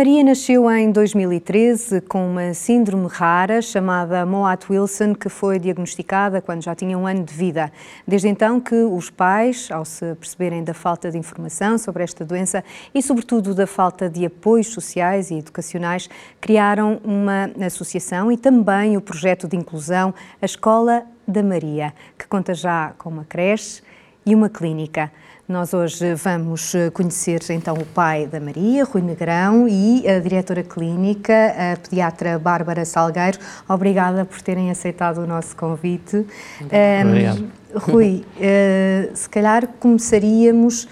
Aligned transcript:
Maria 0.00 0.24
nasceu 0.24 0.70
em 0.70 0.90
2013 0.90 2.00
com 2.00 2.26
uma 2.26 2.54
síndrome 2.54 3.06
rara 3.06 3.60
chamada 3.60 4.24
Moat-Wilson, 4.24 5.14
que 5.14 5.28
foi 5.28 5.58
diagnosticada 5.58 6.40
quando 6.40 6.62
já 6.62 6.74
tinha 6.74 6.96
um 6.96 7.06
ano 7.06 7.22
de 7.22 7.34
vida. 7.34 7.70
Desde 8.08 8.26
então 8.26 8.58
que 8.58 8.74
os 8.76 9.10
pais, 9.10 9.70
ao 9.70 9.84
se 9.84 10.14
perceberem 10.14 10.64
da 10.64 10.72
falta 10.72 11.10
de 11.10 11.18
informação 11.18 11.76
sobre 11.76 12.02
esta 12.02 12.24
doença 12.24 12.64
e 12.94 13.02
sobretudo 13.02 13.54
da 13.54 13.66
falta 13.66 14.08
de 14.08 14.24
apoios 14.24 14.68
sociais 14.68 15.30
e 15.30 15.34
educacionais, 15.34 16.08
criaram 16.40 16.98
uma 17.04 17.50
associação 17.66 18.32
e 18.32 18.38
também 18.38 18.96
o 18.96 19.02
projeto 19.02 19.46
de 19.46 19.54
inclusão 19.54 20.14
A 20.40 20.46
Escola 20.46 21.04
da 21.28 21.42
Maria, 21.42 21.92
que 22.16 22.26
conta 22.26 22.54
já 22.54 22.94
com 22.96 23.10
uma 23.10 23.26
creche 23.26 23.82
e 24.24 24.34
uma 24.34 24.48
clínica. 24.48 25.10
Nós 25.50 25.74
hoje 25.74 26.14
vamos 26.14 26.76
eh, 26.76 26.90
conhecer 26.90 27.40
então 27.50 27.74
o 27.74 27.84
pai 27.84 28.24
da 28.24 28.38
Maria, 28.38 28.84
Rui 28.84 29.02
Negrão, 29.02 29.66
e 29.68 30.08
a 30.08 30.20
diretora 30.20 30.62
clínica, 30.62 31.32
a 31.34 31.76
pediatra 31.76 32.38
Bárbara 32.38 32.84
Salgueiro. 32.84 33.36
Obrigada 33.68 34.24
por 34.24 34.40
terem 34.40 34.70
aceitado 34.70 35.18
o 35.18 35.26
nosso 35.26 35.56
convite. 35.56 36.24
Obrigado. 36.60 37.40
Um, 37.40 37.78
Rui, 37.80 38.24
uh, 38.36 39.10
se 39.12 39.28
calhar 39.28 39.66
começaríamos 39.80 40.86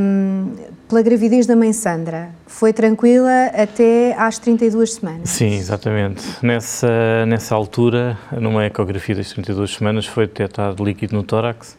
um, 0.00 0.52
pela 0.86 1.00
gravidez 1.00 1.46
da 1.46 1.56
mãe 1.56 1.72
Sandra. 1.72 2.28
Foi 2.46 2.74
tranquila 2.74 3.46
até 3.54 4.14
às 4.18 4.38
32 4.38 4.94
semanas? 4.94 5.30
Sim, 5.30 5.54
exatamente. 5.54 6.22
Nessa, 6.42 7.24
nessa 7.24 7.54
altura, 7.54 8.18
numa 8.38 8.66
ecografia 8.66 9.14
das 9.14 9.32
32 9.32 9.76
semanas, 9.76 10.04
foi 10.04 10.26
detectado 10.26 10.84
líquido 10.84 11.16
no 11.16 11.22
tórax 11.22 11.74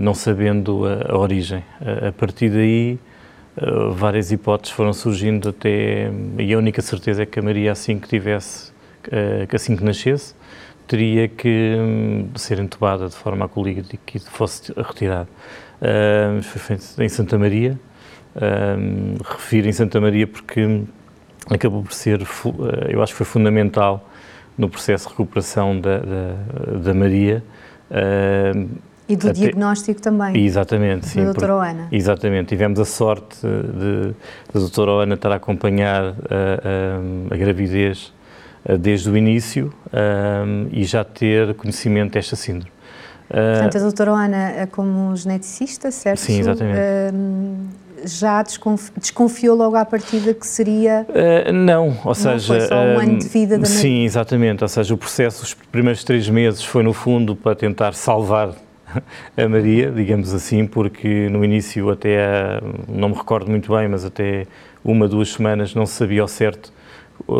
não 0.00 0.14
sabendo 0.14 0.84
a, 0.86 1.12
a 1.12 1.18
origem. 1.18 1.62
A, 1.80 2.08
a, 2.08 2.12
partir 2.12 2.50
daí, 2.50 2.98
uh, 3.56 3.92
várias 3.92 4.32
hipóteses 4.32 4.74
foram 4.74 4.92
surgindo 4.92 5.48
até, 5.48 6.10
e 6.38 6.52
a 6.52 6.58
única 6.58 6.82
certeza 6.82 7.22
é 7.22 7.26
que 7.26 7.38
a 7.38 7.42
Maria, 7.42 7.72
assim 7.72 7.98
que 7.98 8.08
tivesse, 8.08 8.70
uh, 9.08 9.54
assim 9.54 9.76
que 9.76 9.84
nascesse, 9.84 10.34
teria 10.86 11.28
que 11.28 11.76
um, 11.78 12.36
ser 12.36 12.58
entubada 12.58 13.08
de 13.08 13.14
forma 13.14 13.46
a 13.46 13.48
que 13.48 13.58
o 13.58 13.62
líquido 13.62 14.24
fosse 14.26 14.72
retirado. 14.76 15.28
Uh, 15.80 16.42
foi 16.42 16.60
feito 16.60 17.02
em 17.02 17.08
Santa 17.08 17.38
Maria, 17.38 17.78
uh, 18.36 19.22
refiro 19.24 19.68
em 19.68 19.72
Santa 19.72 20.00
Maria 20.00 20.26
porque 20.26 20.82
acabou 21.50 21.82
por 21.82 21.92
ser, 21.92 22.20
eu 22.88 23.02
acho 23.02 23.12
que 23.12 23.18
foi 23.18 23.26
fundamental 23.26 24.08
no 24.56 24.68
processo 24.68 25.08
de 25.08 25.10
recuperação 25.10 25.78
da, 25.78 25.98
da, 25.98 26.78
da 26.78 26.94
Maria, 26.94 27.44
e 29.08 29.16
do 29.16 29.28
Até, 29.28 29.40
diagnóstico 29.40 30.00
também. 30.00 30.44
Exatamente, 30.44 31.06
sim. 31.08 31.20
Da 31.20 31.24
doutora 31.26 31.56
Oana. 31.56 31.88
Exatamente. 31.92 32.48
Tivemos 32.48 32.80
a 32.80 32.84
sorte 32.84 33.36
de, 33.42 34.14
da 34.52 34.60
doutora 34.60 34.92
Oana 34.92 35.14
estar 35.14 35.32
a 35.32 35.36
acompanhar 35.36 36.02
a, 36.02 37.30
a, 37.30 37.34
a 37.34 37.36
gravidez 37.36 38.12
desde 38.80 39.10
o 39.10 39.16
início 39.16 39.72
um, 39.92 40.68
e 40.72 40.84
já 40.84 41.04
ter 41.04 41.54
conhecimento 41.54 42.12
desta 42.12 42.34
síndrome. 42.34 42.72
Portanto, 43.28 43.76
a 43.76 43.80
doutora 43.80 44.12
Oana, 44.12 44.68
como 44.70 45.14
geneticista, 45.16 45.90
certo? 45.90 46.20
Sim, 46.20 46.40
exatamente. 46.40 46.78
Um, 47.14 47.68
já 48.06 48.42
desconfiou 48.42 49.56
logo 49.56 49.76
à 49.76 49.84
partida 49.84 50.34
que 50.34 50.46
seria. 50.46 51.06
Uh, 51.08 51.52
não, 51.52 51.88
ou 51.88 52.04
não 52.04 52.14
seja. 52.14 52.46
Foi 52.46 52.60
só 52.60 52.74
um 52.74 53.00
ano 53.00 53.18
de 53.18 53.28
vida 53.28 53.58
da 53.58 53.66
Sim, 53.66 54.04
exatamente. 54.04 54.62
Ou 54.62 54.68
seja, 54.68 54.94
o 54.94 54.98
processo, 54.98 55.42
os 55.42 55.54
primeiros 55.54 56.04
três 56.04 56.28
meses, 56.28 56.62
foi 56.62 56.82
no 56.82 56.92
fundo 56.92 57.34
para 57.34 57.54
tentar 57.56 57.94
salvar 57.94 58.54
a 59.36 59.48
Maria, 59.48 59.90
digamos 59.90 60.32
assim, 60.32 60.66
porque 60.66 61.28
no 61.28 61.44
início 61.44 61.90
até, 61.90 62.60
não 62.88 63.08
me 63.08 63.14
recordo 63.14 63.50
muito 63.50 63.74
bem, 63.74 63.88
mas 63.88 64.04
até 64.04 64.46
uma, 64.84 65.08
duas 65.08 65.32
semanas 65.32 65.74
não 65.74 65.86
se 65.86 65.94
sabia 65.94 66.22
ao 66.22 66.28
certo 66.28 66.72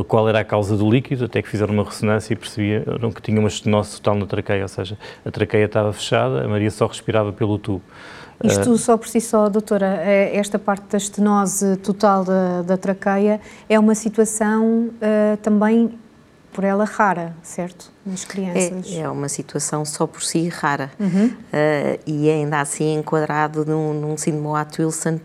qual 0.08 0.28
era 0.28 0.40
a 0.40 0.44
causa 0.44 0.76
do 0.76 0.88
líquido, 0.88 1.24
até 1.24 1.42
que 1.42 1.48
fizeram 1.48 1.74
uma 1.74 1.84
ressonância 1.84 2.32
e 2.32 2.36
percebiam 2.36 3.10
que 3.12 3.20
tinha 3.20 3.38
uma 3.38 3.48
estenose 3.48 3.96
total 3.96 4.14
na 4.14 4.26
traqueia, 4.26 4.62
ou 4.62 4.68
seja, 4.68 4.96
a 5.24 5.30
traqueia 5.30 5.64
estava 5.64 5.92
fechada, 5.92 6.44
a 6.44 6.48
Maria 6.48 6.70
só 6.70 6.86
respirava 6.86 7.32
pelo 7.32 7.58
tubo. 7.58 7.82
Isto 8.42 8.72
uh, 8.72 8.78
só 8.78 8.96
por 8.96 9.08
si 9.08 9.20
só, 9.20 9.48
doutora, 9.48 10.00
é, 10.02 10.36
esta 10.36 10.58
parte 10.58 10.84
da 10.90 10.98
estenose 10.98 11.76
total 11.78 12.24
da, 12.24 12.62
da 12.62 12.76
traqueia 12.76 13.40
é 13.68 13.78
uma 13.78 13.94
situação 13.94 14.90
uh, 14.90 15.36
também 15.42 15.98
por 16.54 16.62
ela 16.62 16.84
rara, 16.84 17.34
certo? 17.42 17.90
Nas 18.06 18.24
crianças. 18.24 18.92
É, 18.92 19.00
é 19.00 19.08
uma 19.10 19.28
situação 19.28 19.84
só 19.84 20.06
por 20.06 20.22
si 20.22 20.48
rara. 20.48 20.90
Uhum. 21.00 21.26
Uh, 21.26 22.00
e 22.06 22.28
é 22.28 22.34
ainda 22.34 22.60
assim 22.60 22.94
enquadrado 22.94 23.66
num, 23.66 23.92
num 23.92 24.16
síndrome 24.16 24.46
Watt-Wilson, 24.46 25.18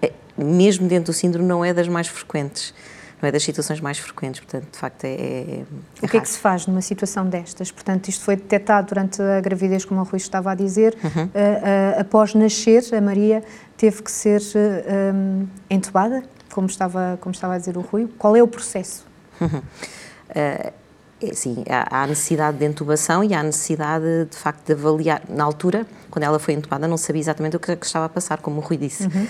é, 0.00 0.10
mesmo 0.36 0.88
dentro 0.88 1.12
do 1.12 1.14
síndrome, 1.14 1.46
não 1.46 1.62
é 1.62 1.74
das 1.74 1.86
mais 1.86 2.08
frequentes. 2.08 2.74
Não 3.20 3.28
é 3.28 3.32
das 3.32 3.42
situações 3.42 3.78
mais 3.82 3.98
frequentes, 3.98 4.40
portanto, 4.40 4.72
de 4.72 4.78
facto, 4.78 5.04
é. 5.04 5.10
é 5.10 5.64
o 6.00 6.08
que 6.08 6.16
é 6.16 6.20
que 6.20 6.28
se 6.28 6.38
faz 6.38 6.66
numa 6.66 6.80
situação 6.80 7.26
destas? 7.26 7.70
Portanto, 7.70 8.08
isto 8.08 8.24
foi 8.24 8.34
detectado 8.34 8.88
durante 8.88 9.20
a 9.20 9.38
gravidez, 9.42 9.84
como 9.84 10.00
o 10.00 10.04
Rui 10.04 10.16
estava 10.16 10.52
a 10.52 10.54
dizer. 10.54 10.96
Uhum. 11.04 11.24
Uh, 11.24 11.26
uh, 11.26 12.00
após 12.00 12.32
nascer, 12.32 12.82
a 12.94 13.00
Maria 13.02 13.44
teve 13.76 14.02
que 14.02 14.10
ser 14.10 14.40
um, 15.14 15.46
entubada, 15.68 16.24
como 16.50 16.66
estava, 16.66 17.18
como 17.20 17.34
estava 17.34 17.56
a 17.56 17.58
dizer 17.58 17.76
o 17.76 17.82
Rui. 17.82 18.08
Qual 18.16 18.34
é 18.34 18.42
o 18.42 18.48
processo? 18.48 19.06
Uhum. 19.38 19.60
Uh, 20.30 20.72
sim, 21.32 21.64
há 21.68 22.06
necessidade 22.06 22.56
de 22.56 22.64
intubação 22.64 23.22
e 23.22 23.34
há 23.34 23.42
necessidade, 23.42 24.26
de 24.30 24.36
facto, 24.36 24.66
de 24.66 24.72
avaliar. 24.72 25.22
Na 25.28 25.44
altura, 25.44 25.86
quando 26.10 26.24
ela 26.24 26.38
foi 26.38 26.54
entubada, 26.54 26.88
não 26.88 26.96
sabia 26.96 27.20
exatamente 27.20 27.56
o 27.56 27.60
que, 27.60 27.72
estava 27.72 28.06
a 28.06 28.08
passar, 28.08 28.38
como 28.38 28.58
o 28.58 28.60
Rui 28.60 28.76
disse. 28.76 29.04
Uhum. 29.04 29.26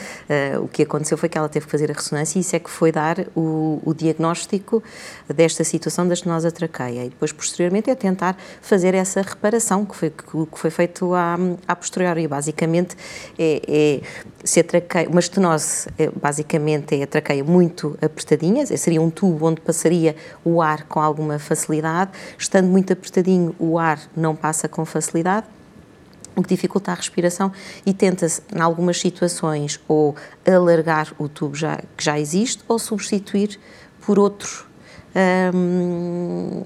Uh, 0.58 0.64
o 0.64 0.68
que 0.68 0.82
aconteceu 0.82 1.18
foi 1.18 1.28
que 1.28 1.36
ela 1.36 1.48
teve 1.48 1.66
que 1.66 1.72
fazer 1.72 1.90
a 1.90 1.94
ressonância 1.94 2.38
e 2.38 2.42
isso 2.42 2.54
é 2.54 2.58
que 2.58 2.70
foi 2.70 2.92
dar 2.92 3.18
o, 3.34 3.80
o 3.84 3.92
diagnóstico 3.92 4.82
desta 5.28 5.64
situação 5.64 6.06
da 6.06 6.14
estenose 6.14 6.50
traqueia. 6.50 7.04
E 7.04 7.08
depois, 7.10 7.32
posteriormente, 7.32 7.90
é 7.90 7.94
tentar 7.94 8.36
fazer 8.62 8.94
essa 8.94 9.22
reparação 9.22 9.84
que 9.84 9.96
foi, 9.96 10.10
que, 10.10 10.24
que 10.24 10.58
foi 10.58 10.70
feito 10.70 11.12
à, 11.14 11.36
à 11.66 11.76
posteriori. 11.76 12.26
Basicamente, 12.28 12.96
é, 13.38 13.62
é 13.66 14.39
se 14.42 14.60
a 14.60 14.64
traqueia, 14.64 15.08
uma 15.08 15.20
estenose, 15.20 15.88
é, 15.98 16.10
basicamente, 16.10 16.98
é 16.98 17.02
a 17.02 17.06
traqueia 17.06 17.44
muito 17.44 17.96
apertadinha, 18.00 18.66
seria 18.66 19.00
um 19.00 19.10
tubo 19.10 19.46
onde 19.46 19.60
passaria 19.60 20.16
o 20.44 20.62
ar 20.62 20.84
com 20.84 21.00
alguma 21.00 21.38
facilidade. 21.38 22.12
Estando 22.38 22.68
muito 22.68 22.92
apertadinho, 22.92 23.54
o 23.58 23.78
ar 23.78 24.00
não 24.16 24.34
passa 24.34 24.68
com 24.68 24.84
facilidade 24.84 25.46
o 26.36 26.42
que 26.42 26.48
dificulta 26.48 26.92
a 26.92 26.94
respiração 26.94 27.52
e 27.84 27.92
tenta-se, 27.92 28.40
em 28.54 28.60
algumas 28.60 28.98
situações, 28.98 29.80
ou 29.86 30.14
alargar 30.46 31.12
o 31.18 31.28
tubo 31.28 31.54
já, 31.54 31.82
que 31.96 32.04
já 32.04 32.18
existe 32.18 32.62
ou 32.68 32.78
substituir 32.78 33.58
por 34.00 34.18
outro 34.18 34.69
um, 35.54 36.62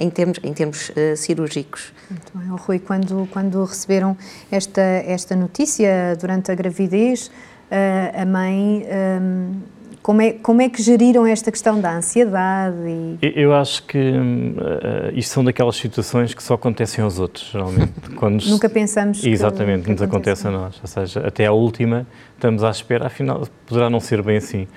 em 0.00 0.10
termos, 0.10 0.38
em 0.42 0.52
termos 0.52 0.90
uh, 0.90 1.16
cirúrgicos. 1.16 1.92
Muito 2.10 2.32
bem. 2.34 2.48
Rui, 2.48 2.78
quando, 2.78 3.28
quando 3.30 3.64
receberam 3.64 4.16
esta, 4.50 4.80
esta 4.80 5.36
notícia 5.36 6.16
durante 6.18 6.50
a 6.50 6.54
gravidez, 6.54 7.28
uh, 7.70 8.22
a 8.22 8.24
mãe. 8.24 8.86
Um, 9.20 9.76
como 10.06 10.22
é, 10.22 10.34
como 10.34 10.62
é 10.62 10.68
que 10.68 10.80
geriram 10.80 11.26
esta 11.26 11.50
questão 11.50 11.80
da 11.80 11.96
ansiedade? 11.96 12.76
E... 13.20 13.32
Eu 13.34 13.52
acho 13.52 13.82
que 13.82 13.98
uh, 13.98 15.10
isto 15.16 15.32
são 15.32 15.42
daquelas 15.42 15.74
situações 15.74 16.32
que 16.32 16.40
só 16.40 16.54
acontecem 16.54 17.02
aos 17.02 17.18
outros, 17.18 17.50
geralmente. 17.50 17.92
Quando 18.14 18.40
Nunca 18.44 18.68
pensamos 18.68 19.24
Exatamente, 19.24 19.82
que, 19.82 19.90
nos 19.90 20.00
acontece 20.00 20.46
a 20.46 20.52
nós. 20.52 20.78
Ou 20.80 20.86
seja, 20.86 21.26
até 21.26 21.46
à 21.46 21.52
última 21.52 22.06
estamos 22.36 22.62
à 22.62 22.70
espera, 22.70 23.08
afinal 23.08 23.48
poderá 23.66 23.90
não 23.90 23.98
ser 23.98 24.22
bem 24.22 24.36
assim. 24.36 24.68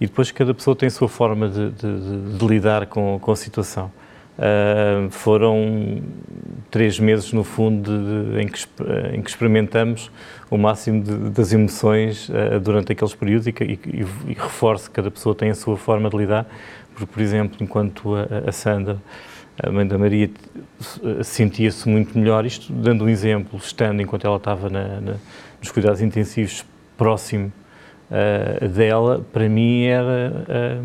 E 0.00 0.06
depois 0.06 0.30
cada 0.30 0.54
pessoa 0.54 0.76
tem 0.76 0.86
a 0.86 0.90
sua 0.90 1.08
forma 1.08 1.48
de, 1.48 1.70
de, 1.70 2.38
de 2.38 2.46
lidar 2.46 2.86
com, 2.86 3.18
com 3.20 3.32
a 3.32 3.36
situação. 3.36 3.90
Uh, 4.38 5.10
foram 5.10 6.00
três 6.70 7.00
meses, 7.00 7.32
no 7.32 7.42
fundo, 7.42 7.90
de, 7.90 8.40
em, 8.40 8.46
que, 8.46 8.64
em, 9.12 9.20
que, 9.20 9.28
experimentamos 9.28 10.12
o 10.48 10.56
máximo 10.56 11.02
das 11.30 11.52
emoções 11.52 12.28
uh, 12.28 12.60
durante 12.60 12.92
aqueles 12.92 13.16
períodos 13.16 13.48
e, 13.48 13.50
e, 13.50 14.06
e, 14.28 14.34
reforço 14.34 14.88
que 14.88 14.94
cada 14.94 15.10
pessoa 15.10 15.34
tem 15.34 15.50
a 15.50 15.56
sua 15.56 15.76
forma 15.76 16.08
de 16.08 16.16
lidar, 16.16 16.46
porque, 16.94 17.12
por 17.12 17.20
exemplo, 17.20 17.56
enquanto 17.60 18.14
a, 18.14 18.48
a 18.48 18.52
Sandra, 18.52 18.98
a 19.60 19.72
mãe 19.72 19.84
da 19.84 19.98
Maria, 19.98 20.30
sentia-se 21.24 21.88
muito 21.88 22.16
melhor, 22.16 22.46
isto 22.46 22.72
dando 22.72 23.06
um 23.06 23.08
exemplo, 23.08 23.58
estando 23.58 24.00
enquanto 24.00 24.24
ela 24.24 24.36
estava 24.36 24.70
na, 24.70 25.00
na, 25.00 25.14
nos 25.60 25.72
cuidados 25.72 26.00
intensivos 26.00 26.64
próximo 26.96 27.52
uh, 28.10 28.68
dela, 28.68 29.24
para 29.32 29.48
mim 29.48 29.84
era 29.84 30.82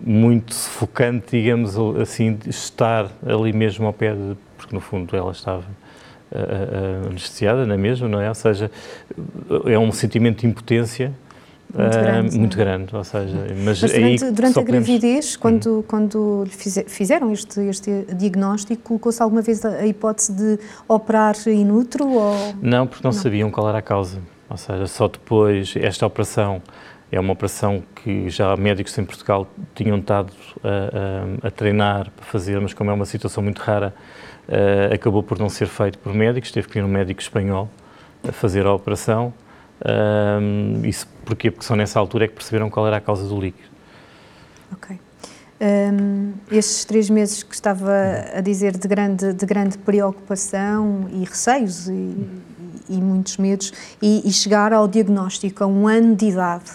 muito 0.00 0.54
sufocante, 0.54 1.26
digamos 1.30 1.76
assim, 2.00 2.38
estar 2.46 3.10
ali 3.26 3.52
mesmo 3.52 3.86
ao 3.86 3.92
pé 3.92 4.12
de, 4.14 4.36
porque 4.56 4.74
no 4.74 4.80
fundo 4.80 5.16
ela 5.16 5.32
estava 5.32 5.64
uh, 6.32 7.08
anestesiada, 7.08 7.66
não 7.66 7.74
é 7.74 7.78
mesmo, 7.78 8.08
não 8.08 8.20
é? 8.20 8.28
Ou 8.28 8.34
seja, 8.34 8.70
é 9.64 9.78
um 9.78 9.92
sentimento 9.92 10.40
de 10.40 10.46
impotência 10.46 11.12
muito 11.74 11.98
grande, 11.98 12.36
uh, 12.36 12.38
muito 12.38 12.56
grande 12.56 12.96
ou 12.96 13.04
seja, 13.04 13.36
mas, 13.64 13.82
mas 13.82 13.92
durante, 13.92 14.30
durante 14.30 14.58
a 14.58 14.62
gravidez, 14.62 15.36
quando, 15.36 15.66
uhum. 15.66 15.82
quando 15.82 16.44
fizeram 16.86 17.32
este, 17.32 17.60
este 17.60 18.06
diagnóstico, 18.14 18.82
colocou-se 18.82 19.20
alguma 19.22 19.42
vez 19.42 19.64
a, 19.64 19.86
hipótese 19.86 20.32
de 20.32 20.58
operar 20.88 21.36
in 21.48 21.70
utero? 21.70 22.08
Ou... 22.08 22.54
Não, 22.62 22.86
porque 22.86 23.02
não, 23.04 23.12
não, 23.12 23.18
sabiam 23.20 23.50
qual 23.50 23.68
era 23.68 23.78
a 23.78 23.82
causa, 23.82 24.20
ou 24.48 24.56
seja, 24.56 24.86
só 24.86 25.08
depois, 25.08 25.74
esta 25.76 26.06
operação 26.06 26.62
É 27.10 27.20
uma 27.20 27.32
operação 27.32 27.84
que 27.94 28.28
já 28.28 28.56
médicos 28.56 28.98
em 28.98 29.04
Portugal 29.04 29.46
tinham 29.74 29.98
estado 29.98 30.32
a, 30.62 31.44
a, 31.44 31.48
a 31.48 31.50
treinar 31.52 32.10
para 32.10 32.24
fazer, 32.24 32.60
mas 32.60 32.74
como 32.74 32.90
é 32.90 32.94
uma 32.94 33.06
situação 33.06 33.42
muito 33.42 33.60
rara, 33.60 33.94
uh, 34.48 34.92
acabou 34.92 35.22
por 35.22 35.38
não 35.38 35.48
ser 35.48 35.68
feito 35.68 35.98
por 35.98 36.12
médicos, 36.12 36.50
teve 36.50 36.66
que 36.66 36.74
vir 36.74 36.84
um 36.84 36.88
médico 36.88 37.20
espanhol 37.20 37.70
a 38.28 38.32
fazer 38.32 38.66
a 38.66 38.74
operação. 38.74 39.32
Um, 39.84 40.84
isso 40.84 41.06
porquê? 41.24 41.50
Porque 41.50 41.64
só 41.64 41.76
nessa 41.76 42.00
altura 42.00 42.24
é 42.24 42.28
que 42.28 42.34
perceberam 42.34 42.68
qual 42.68 42.86
era 42.88 42.96
a 42.96 43.00
causa 43.00 43.28
do 43.28 43.40
líquido. 43.40 43.68
Ok. 44.72 44.98
Um, 45.58 46.32
estes 46.50 46.84
três 46.84 47.08
meses 47.08 47.42
que 47.42 47.54
estava 47.54 47.92
a 48.34 48.40
dizer 48.40 48.76
de 48.76 48.86
grande, 48.88 49.32
de 49.32 49.46
grande 49.46 49.78
preocupação 49.78 51.08
e 51.12 51.24
receios 51.24 51.88
e, 51.88 51.92
e 52.88 52.96
muitos 52.96 53.36
medos, 53.36 53.72
e, 54.00 54.22
e, 54.28 54.32
chegar 54.32 54.72
ao 54.72 54.86
diagnóstico 54.86 55.64
a 55.64 55.66
um 55.66 55.86
ano 55.86 56.14
de 56.14 56.26
idade 56.26 56.72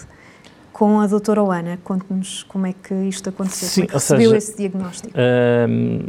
com 0.72 1.00
a 1.00 1.06
doutora 1.06 1.40
Ana, 1.42 1.78
conte-nos 1.84 2.42
como 2.44 2.66
é 2.66 2.72
que 2.72 2.94
isto 3.04 3.28
aconteceu, 3.28 3.68
Sim, 3.68 3.80
como 3.82 3.84
é 3.84 3.88
que 3.88 3.94
recebeu 3.94 4.30
seja, 4.30 4.36
esse 4.36 4.56
diagnóstico. 4.56 5.12
Um, 5.68 6.06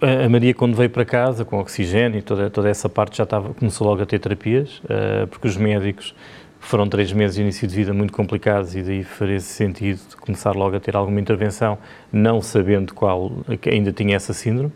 a 0.00 0.28
Maria, 0.28 0.54
quando 0.54 0.76
veio 0.76 0.90
para 0.90 1.04
casa, 1.04 1.44
com 1.44 1.58
oxigênio 1.58 2.18
e 2.18 2.22
toda, 2.22 2.50
toda 2.50 2.68
essa 2.68 2.88
parte, 2.88 3.18
já 3.18 3.24
estava, 3.24 3.54
começou 3.54 3.86
logo 3.86 4.02
a 4.02 4.06
ter 4.06 4.18
terapias, 4.18 4.80
uh, 4.84 5.26
porque 5.28 5.48
os 5.48 5.56
médicos 5.56 6.14
foram 6.60 6.88
três 6.88 7.12
meses 7.12 7.36
de 7.36 7.42
início 7.42 7.68
de 7.68 7.74
vida 7.74 7.92
muito 7.92 8.12
complicados 8.12 8.74
e 8.74 8.82
daí 8.82 9.04
faria 9.04 9.38
sentido 9.38 10.00
começar 10.18 10.52
logo 10.52 10.74
a 10.76 10.80
ter 10.80 10.96
alguma 10.96 11.20
intervenção, 11.20 11.78
não 12.10 12.40
sabendo 12.40 12.94
qual, 12.94 13.30
que 13.60 13.68
ainda 13.68 13.92
tinha 13.92 14.16
essa 14.16 14.32
síndrome. 14.32 14.72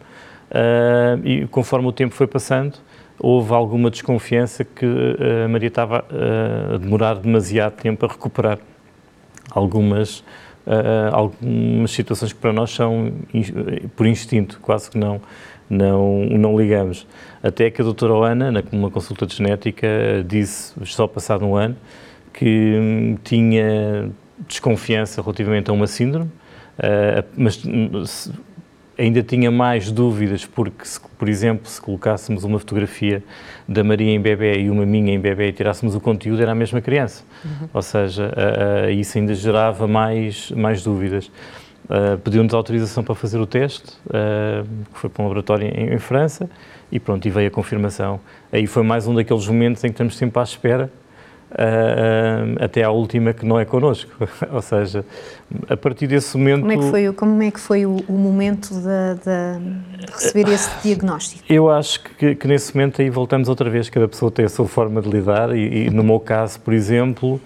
Uh, 0.50 1.26
e 1.26 1.46
conforme 1.46 1.88
o 1.88 1.92
tempo 1.92 2.14
foi 2.14 2.26
passando, 2.26 2.78
houve 3.18 3.52
alguma 3.52 3.90
desconfiança 3.90 4.64
que 4.64 4.86
eh, 4.86 5.44
a 5.44 5.48
Maria 5.48 5.68
estava 5.68 6.04
a 6.74 6.76
demorar 6.76 7.14
demasiado 7.16 7.74
tempo 7.74 8.06
a 8.06 8.08
recuperar 8.08 8.58
algumas 9.50 10.22
uh, 10.68 11.14
algumas 11.14 11.90
situações 11.90 12.32
que 12.32 12.38
para 12.38 12.52
nós 12.52 12.70
são 12.70 13.12
por 13.96 14.06
instinto, 14.06 14.60
quase 14.60 14.90
que 14.90 14.98
não, 14.98 15.20
não, 15.68 16.24
não 16.26 16.58
ligamos. 16.58 17.06
Até 17.42 17.70
que 17.70 17.80
a 17.80 17.84
doutora 17.84 18.30
Ana, 18.30 18.64
numa 18.70 18.90
consulta 18.90 19.26
de 19.26 19.34
genética, 19.34 19.88
disse, 20.26 20.74
só 20.84 21.06
passado 21.06 21.44
um 21.46 21.56
ano, 21.56 21.76
que 22.32 22.78
hum, 22.78 23.18
tinha 23.24 24.10
desconfiança 24.46 25.20
relativamente 25.22 25.70
a 25.70 25.72
uma 25.72 25.86
síndrome, 25.86 26.30
mas 27.36 27.60
ainda 28.98 29.22
tinha 29.22 29.50
mais 29.50 29.92
dúvidas, 29.92 30.44
porque, 30.44 30.84
se, 30.84 31.00
por 31.00 31.28
exemplo, 31.28 31.68
se 31.68 31.80
colocássemos 31.80 32.42
uma 32.42 32.58
fotografia 32.58 33.22
da 33.66 33.84
Maria 33.84 34.12
em 34.12 34.20
bebê 34.20 34.60
e 34.60 34.68
uma 34.68 34.84
minha 34.84 35.14
em 35.14 35.20
bebê 35.20 35.48
e 35.48 35.52
tirássemos 35.52 35.94
o 35.94 36.00
conteúdo, 36.00 36.42
era 36.42 36.50
a 36.50 36.54
mesma 36.54 36.80
criança. 36.80 37.22
Uhum. 37.44 37.68
Ou 37.72 37.82
seja, 37.82 38.26
uh, 38.26 38.88
uh, 38.88 38.90
isso 38.90 39.16
ainda 39.16 39.34
gerava 39.34 39.86
mais, 39.86 40.50
mais 40.50 40.82
dúvidas. 40.82 41.30
Uh, 41.84 42.18
Pediu-nos 42.22 42.52
autorização 42.52 43.04
para 43.04 43.14
fazer 43.14 43.38
o 43.38 43.46
teste, 43.46 43.92
que 44.92 44.98
foi 44.98 45.08
para 45.08 45.22
um 45.22 45.28
laboratório 45.28 45.68
em, 45.68 45.94
em, 45.94 45.98
França, 45.98 46.50
e 46.90 46.98
pronto, 46.98 47.26
e 47.26 47.30
veio 47.30 47.48
a 47.48 47.50
confirmação. 47.50 48.20
Aí 48.52 48.66
foi 48.66 48.82
mais 48.82 49.06
um 49.06 49.14
daqueles 49.14 49.46
momentos 49.46 49.84
em 49.84 49.88
que 49.88 49.94
estamos 49.94 50.16
sempre 50.16 50.40
à 50.40 50.42
espera 50.42 50.90
Uh, 51.50 52.62
até 52.62 52.82
à 52.82 52.90
última 52.90 53.32
que 53.32 53.46
não 53.46 53.58
é 53.58 53.64
connosco. 53.64 54.10
Ou 54.52 54.60
seja, 54.60 55.04
a 55.68 55.76
partir 55.76 56.06
desse 56.06 56.36
momento. 56.36 56.60
Como 56.60 56.72
é 56.72 56.76
que 56.76 56.90
foi, 56.90 57.12
como 57.12 57.42
é 57.42 57.50
que 57.50 57.60
foi 57.60 57.86
o, 57.86 57.96
o 58.06 58.12
momento 58.12 58.68
de, 58.74 59.14
de, 59.24 60.06
receber 60.12 60.52
esse 60.52 60.70
diagnóstico? 60.82 61.42
Eu 61.48 61.70
acho 61.70 62.02
que, 62.02 62.34
que, 62.34 62.46
nesse 62.46 62.76
momento 62.76 63.00
aí 63.00 63.08
voltamos 63.08 63.48
outra 63.48 63.70
vez, 63.70 63.88
cada 63.88 64.06
pessoa 64.06 64.30
tem 64.30 64.44
a 64.44 64.48
sua 64.48 64.66
forma 64.66 65.00
de 65.00 65.08
lidar, 65.08 65.56
e, 65.56 65.86
e 65.86 65.90
no 65.90 66.04
meu 66.04 66.20
caso, 66.20 66.60
por 66.60 66.74
exemplo, 66.74 67.40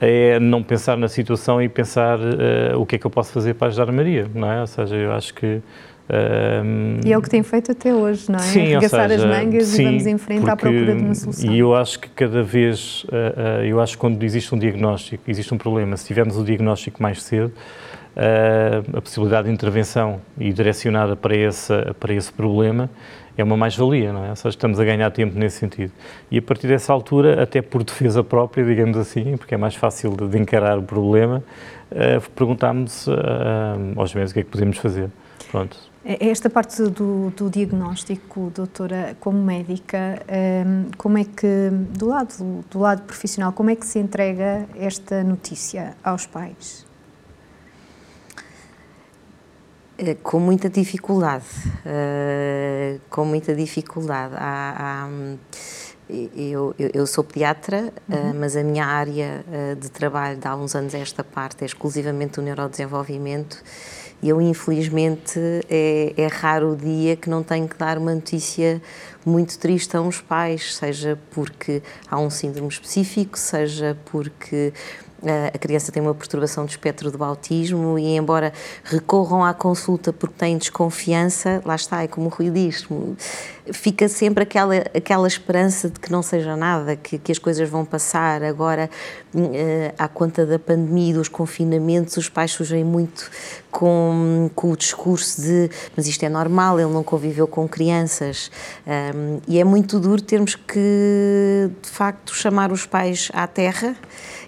é 0.00 0.38
não 0.38 0.62
pensar 0.62 0.96
na 0.96 1.08
situação 1.08 1.60
e 1.60 1.68
pensar 1.68 2.20
uh, 2.20 2.80
o 2.80 2.86
que 2.86 2.96
é 2.96 2.98
que 2.98 3.06
eu 3.06 3.10
posso 3.10 3.32
fazer 3.32 3.54
para 3.54 3.68
ajudar 3.68 3.88
a 3.88 3.92
Maria, 3.92 4.28
não 4.32 4.50
é? 4.50 4.60
Ou 4.60 4.66
seja, 4.68 4.94
eu 4.94 5.12
acho 5.12 5.34
que 5.34 5.60
um, 6.06 7.00
e 7.02 7.12
é 7.12 7.16
o 7.16 7.22
que 7.22 7.30
tem 7.30 7.42
feito 7.42 7.72
até 7.72 7.94
hoje, 7.94 8.30
não 8.30 8.38
é? 8.38 8.42
Sim, 8.42 8.60
Arregaçar 8.74 9.08
seja, 9.08 9.24
as 9.26 9.30
mangas 9.30 9.66
sim, 9.68 9.82
e 9.82 9.84
vamos 9.86 10.06
em 10.06 10.18
frente 10.18 10.40
porque, 10.40 10.52
à 10.52 10.56
procura 10.56 10.94
de 10.94 11.02
uma 11.02 11.14
solução. 11.14 11.50
E 11.50 11.58
eu 11.58 11.74
acho 11.74 11.98
que 11.98 12.08
cada 12.10 12.42
vez, 12.42 13.04
uh, 13.04 13.08
uh, 13.08 13.64
eu 13.64 13.80
acho 13.80 13.94
que 13.94 13.98
quando 13.98 14.22
existe 14.22 14.54
um 14.54 14.58
diagnóstico, 14.58 15.22
existe 15.28 15.54
um 15.54 15.58
problema, 15.58 15.96
se 15.96 16.06
tivermos 16.06 16.36
o 16.36 16.44
diagnóstico 16.44 17.02
mais 17.02 17.22
cedo, 17.22 17.52
uh, 18.16 18.98
a 18.98 19.00
possibilidade 19.00 19.48
de 19.48 19.54
intervenção 19.54 20.20
e 20.38 20.52
direcionada 20.52 21.16
para 21.16 21.34
esse, 21.34 21.72
para 21.98 22.12
esse 22.12 22.30
problema 22.30 22.90
é 23.36 23.42
uma 23.42 23.56
mais-valia, 23.56 24.12
não 24.12 24.26
é? 24.26 24.30
Ou 24.30 24.36
seja, 24.36 24.50
estamos 24.50 24.78
a 24.78 24.84
ganhar 24.84 25.10
tempo 25.10 25.38
nesse 25.38 25.56
sentido. 25.56 25.90
E 26.30 26.36
a 26.36 26.42
partir 26.42 26.68
dessa 26.68 26.92
altura, 26.92 27.42
até 27.42 27.62
por 27.62 27.82
defesa 27.82 28.22
própria, 28.22 28.62
digamos 28.62 28.96
assim, 28.98 29.38
porque 29.38 29.54
é 29.54 29.58
mais 29.58 29.74
fácil 29.74 30.14
de, 30.14 30.28
de 30.28 30.38
encarar 30.38 30.78
o 30.78 30.82
problema, 30.82 31.42
perguntámos 32.36 33.08
aos 33.96 34.14
médicos 34.14 34.30
o 34.30 34.34
que 34.34 34.40
é 34.40 34.42
que 34.44 34.50
podemos 34.50 34.78
fazer. 34.78 35.10
Pronto. 35.50 35.93
É, 36.04 36.26
é 36.26 36.30
esta 36.30 36.50
parte 36.50 36.82
do, 36.82 37.30
do 37.30 37.48
diagnóstico, 37.48 38.50
doutora, 38.54 39.16
como 39.18 39.42
médica, 39.42 40.22
ehm, 40.28 40.90
como 40.98 41.16
é 41.16 41.24
que, 41.24 41.70
do 41.70 42.06
lado, 42.06 42.64
do 42.70 42.78
lado 42.78 43.02
profissional, 43.02 43.52
como 43.52 43.70
é 43.70 43.76
que 43.76 43.86
se 43.86 43.98
entrega 43.98 44.68
esta 44.76 45.24
notícia 45.24 45.96
aos 46.04 46.26
pais? 46.26 46.84
Eh, 49.96 50.16
com 50.22 50.38
muita 50.38 50.68
dificuldade, 50.68 51.46
uh, 51.86 53.00
com 53.08 53.24
muita 53.24 53.54
dificuldade. 53.54 54.34
Há, 54.36 55.06
há, 55.06 55.08
eu, 56.10 56.74
eu, 56.78 56.90
eu, 56.92 57.06
sou 57.06 57.24
pediatra, 57.24 57.92
uhum. 58.08 58.30
uh, 58.30 58.34
mas 58.34 58.56
a 58.56 58.62
minha 58.62 58.84
área 58.84 59.42
de 59.80 59.88
trabalho 59.90 60.36
de 60.36 60.46
há 60.46 60.54
uns 60.54 60.74
anos 60.74 60.92
esta 60.92 61.24
parte 61.24 61.62
é 61.62 61.64
exclusivamente 61.64 62.38
o 62.38 62.42
neurodesenvolvimento 62.42 63.62
eu, 64.28 64.40
infelizmente, 64.40 65.38
é, 65.68 66.14
é 66.16 66.26
raro 66.26 66.72
o 66.72 66.76
dia 66.76 67.16
que 67.16 67.28
não 67.28 67.42
tenho 67.42 67.68
que 67.68 67.76
dar 67.76 67.98
uma 67.98 68.14
notícia 68.14 68.80
muito 69.24 69.58
triste 69.58 69.96
a 69.96 70.00
uns 70.00 70.20
pais, 70.20 70.76
seja 70.76 71.18
porque 71.30 71.82
há 72.10 72.18
um 72.18 72.30
síndrome 72.30 72.68
específico, 72.68 73.38
seja 73.38 73.96
porque 74.06 74.72
a 75.52 75.58
criança 75.58 75.90
tem 75.90 76.02
uma 76.02 76.14
perturbação 76.14 76.64
do 76.64 76.68
espectro 76.68 77.10
do 77.10 77.22
autismo 77.24 77.98
e, 77.98 78.16
embora 78.16 78.52
recorram 78.82 79.44
à 79.44 79.54
consulta 79.54 80.12
porque 80.12 80.34
têm 80.36 80.58
desconfiança, 80.58 81.62
lá 81.64 81.74
está, 81.74 82.02
é 82.02 82.08
como 82.08 82.26
o 82.26 82.28
Rui 82.28 82.50
diz, 82.50 82.86
fica 83.72 84.08
sempre 84.08 84.42
aquela, 84.42 84.76
aquela 84.94 85.26
esperança 85.26 85.88
de 85.88 85.98
que 85.98 86.10
não 86.10 86.22
seja 86.22 86.56
nada, 86.56 86.96
que, 86.96 87.18
que 87.18 87.32
as 87.32 87.38
coisas 87.38 87.68
vão 87.68 87.84
passar. 87.84 88.42
Agora, 88.42 88.90
uh, 89.34 89.94
à 89.98 90.08
conta 90.08 90.44
da 90.44 90.58
pandemia 90.58 91.10
e 91.10 91.14
dos 91.14 91.28
confinamentos, 91.28 92.16
os 92.16 92.28
pais 92.28 92.52
surgem 92.52 92.84
muito 92.84 93.30
com, 93.70 94.50
com 94.54 94.70
o 94.70 94.76
discurso 94.76 95.42
de 95.42 95.70
mas 95.96 96.06
isto 96.06 96.22
é 96.24 96.28
normal, 96.28 96.78
ele 96.78 96.92
não 96.92 97.02
conviveu 97.02 97.46
com 97.46 97.68
crianças. 97.68 98.50
Um, 98.86 99.40
e 99.48 99.58
é 99.58 99.64
muito 99.64 99.98
duro 99.98 100.20
termos 100.20 100.54
que, 100.54 101.70
de 101.82 101.88
facto, 101.88 102.34
chamar 102.34 102.72
os 102.72 102.86
pais 102.86 103.30
à 103.32 103.46
terra 103.46 103.96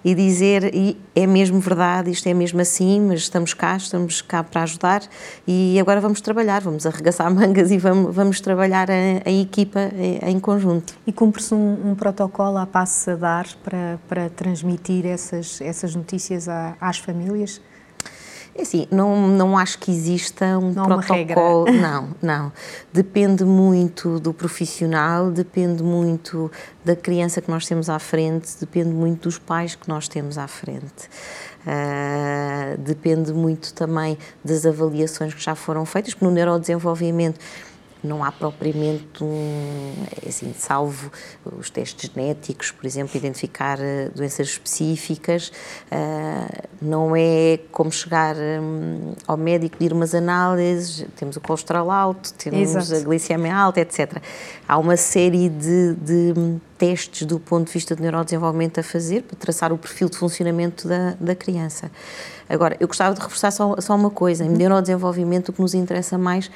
e 0.04 0.14
dizer 0.14 0.74
e 0.74 0.96
é 1.14 1.26
mesmo 1.26 1.58
verdade, 1.58 2.10
isto 2.10 2.28
é 2.28 2.34
mesmo 2.34 2.60
assim, 2.60 3.00
mas 3.00 3.20
estamos 3.20 3.54
cá, 3.54 3.76
estamos 3.76 4.22
cá 4.22 4.44
para 4.44 4.62
ajudar 4.62 5.02
e 5.46 5.78
agora 5.80 6.00
vamos 6.00 6.20
trabalhar, 6.20 6.60
vamos 6.60 6.86
arregaçar 6.86 7.28
mangas 7.34 7.70
e 7.70 7.78
vamos, 7.78 8.14
vamos 8.14 8.40
trabalhar 8.40 8.90
a, 8.90 8.94
a 9.24 9.30
equipa 9.30 9.80
em, 10.22 10.38
conjunto. 10.40 10.94
E 11.06 11.12
cumpre-se 11.12 11.54
um, 11.54 11.90
um, 11.90 11.94
protocolo 11.94 12.58
a 12.58 12.66
passo 12.66 13.10
a 13.10 13.16
dar 13.16 13.46
para, 13.64 13.98
para 14.08 14.30
transmitir 14.30 15.06
essas, 15.06 15.60
essas 15.60 15.94
notícias 15.94 16.48
às 16.80 16.98
famílias? 16.98 17.60
É 18.58 18.62
assim, 18.62 18.86
não, 18.90 19.28
não 19.28 19.58
acho 19.58 19.78
que 19.78 19.90
exista 19.90 20.58
um 20.58 20.72
não 20.72 20.84
protocolo. 20.86 21.70
Não, 21.70 22.08
não. 22.22 22.52
Depende 22.90 23.44
muito 23.44 24.18
do 24.18 24.32
profissional, 24.32 25.30
depende 25.30 25.82
muito 25.82 26.50
da 26.82 26.96
criança 26.96 27.42
que 27.42 27.50
nós 27.50 27.66
temos 27.66 27.90
à 27.90 27.98
frente, 27.98 28.48
depende 28.58 28.88
muito 28.88 29.24
dos 29.24 29.38
pais 29.38 29.74
que 29.74 29.86
nós 29.88 30.08
temos 30.08 30.38
à 30.38 30.48
frente. 30.48 31.10
Uh, 31.66 32.78
depende 32.78 33.32
muito 33.32 33.74
também 33.74 34.16
das 34.42 34.64
avaliações 34.64 35.34
que 35.34 35.42
já 35.42 35.54
foram 35.54 35.84
feitas, 35.84 36.14
porque 36.14 36.24
no 36.24 36.30
neurodesenvolvimento 36.30 37.38
não 38.06 38.24
há 38.24 38.32
propriamente 38.32 39.22
um, 39.22 39.92
assim, 40.26 40.54
salvo 40.56 41.10
os 41.44 41.68
testes 41.70 42.10
genéticos, 42.10 42.70
por 42.70 42.86
exemplo, 42.86 43.16
identificar 43.16 43.78
eh, 43.80 44.10
doenças 44.14 44.48
específicas, 44.48 45.52
uh, 45.90 46.68
não 46.80 47.14
é 47.14 47.58
como 47.70 47.90
chegar 47.90 48.36
um, 48.36 49.14
ao 49.26 49.36
médico, 49.36 49.76
pedir 49.76 49.92
umas 49.92 50.14
análises, 50.14 51.06
temos 51.16 51.36
o 51.36 51.40
colesterol 51.40 51.90
alto, 51.90 52.32
temos 52.34 52.74
Exato. 52.74 53.00
a 53.00 53.04
glicemia 53.04 53.54
alta, 53.54 53.80
etc. 53.80 54.22
Há 54.66 54.78
uma 54.78 54.96
série 54.96 55.48
de, 55.48 55.94
de 55.94 56.34
testes 56.78 57.26
do 57.26 57.38
ponto 57.38 57.66
de 57.66 57.72
vista 57.72 57.94
de 57.94 58.02
neurodesenvolvimento 58.02 58.80
a 58.80 58.82
fazer 58.82 59.22
para 59.22 59.36
traçar 59.36 59.72
o 59.72 59.78
perfil 59.78 60.08
de 60.08 60.16
funcionamento 60.16 60.86
da, 60.86 61.16
da 61.18 61.34
criança. 61.34 61.90
Agora, 62.48 62.76
eu 62.78 62.86
gostava 62.86 63.14
de 63.14 63.20
reforçar 63.20 63.50
só, 63.50 63.74
só 63.80 63.94
uma 63.94 64.10
coisa, 64.10 64.44
em 64.44 64.48
uhum. 64.48 64.56
neurodesenvolvimento 64.56 65.50
o 65.50 65.52
que 65.52 65.60
nos 65.60 65.74
interessa 65.74 66.16
mais 66.16 66.50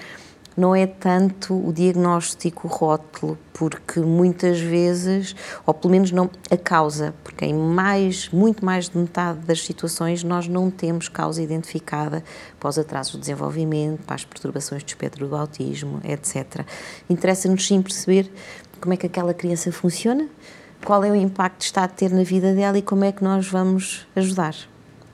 não 0.60 0.76
é 0.76 0.86
tanto 0.86 1.54
o 1.54 1.72
diagnóstico, 1.72 2.68
o 2.68 2.70
rótulo, 2.70 3.38
porque 3.54 3.98
muitas 4.00 4.60
vezes, 4.60 5.34
ou 5.64 5.72
pelo 5.72 5.90
menos 5.90 6.12
não 6.12 6.28
a 6.50 6.56
causa, 6.56 7.14
porque 7.24 7.46
em 7.46 7.54
mais, 7.54 8.28
muito 8.28 8.62
mais 8.62 8.90
de 8.90 8.98
metade 8.98 9.38
das 9.40 9.64
situações 9.64 10.22
nós 10.22 10.46
não 10.46 10.70
temos 10.70 11.08
causa 11.08 11.42
identificada 11.42 12.22
para 12.58 12.68
os 12.68 12.78
atrasos 12.78 13.12
do 13.12 13.20
desenvolvimento, 13.20 14.02
para 14.04 14.16
as 14.16 14.24
perturbações 14.24 14.82
do 14.82 14.88
espectro 14.88 15.26
do 15.26 15.34
autismo, 15.34 15.98
etc. 16.04 16.66
Interessa-nos 17.08 17.66
sim 17.66 17.80
perceber 17.80 18.30
como 18.80 18.92
é 18.92 18.98
que 18.98 19.06
aquela 19.06 19.32
criança 19.32 19.72
funciona, 19.72 20.28
qual 20.84 21.02
é 21.02 21.10
o 21.10 21.14
impacto 21.14 21.60
que 21.60 21.64
está 21.64 21.84
a 21.84 21.88
ter 21.88 22.10
na 22.10 22.22
vida 22.22 22.54
dela 22.54 22.76
e 22.76 22.82
como 22.82 23.04
é 23.04 23.12
que 23.12 23.24
nós 23.24 23.48
vamos 23.48 24.06
ajudar. 24.14 24.54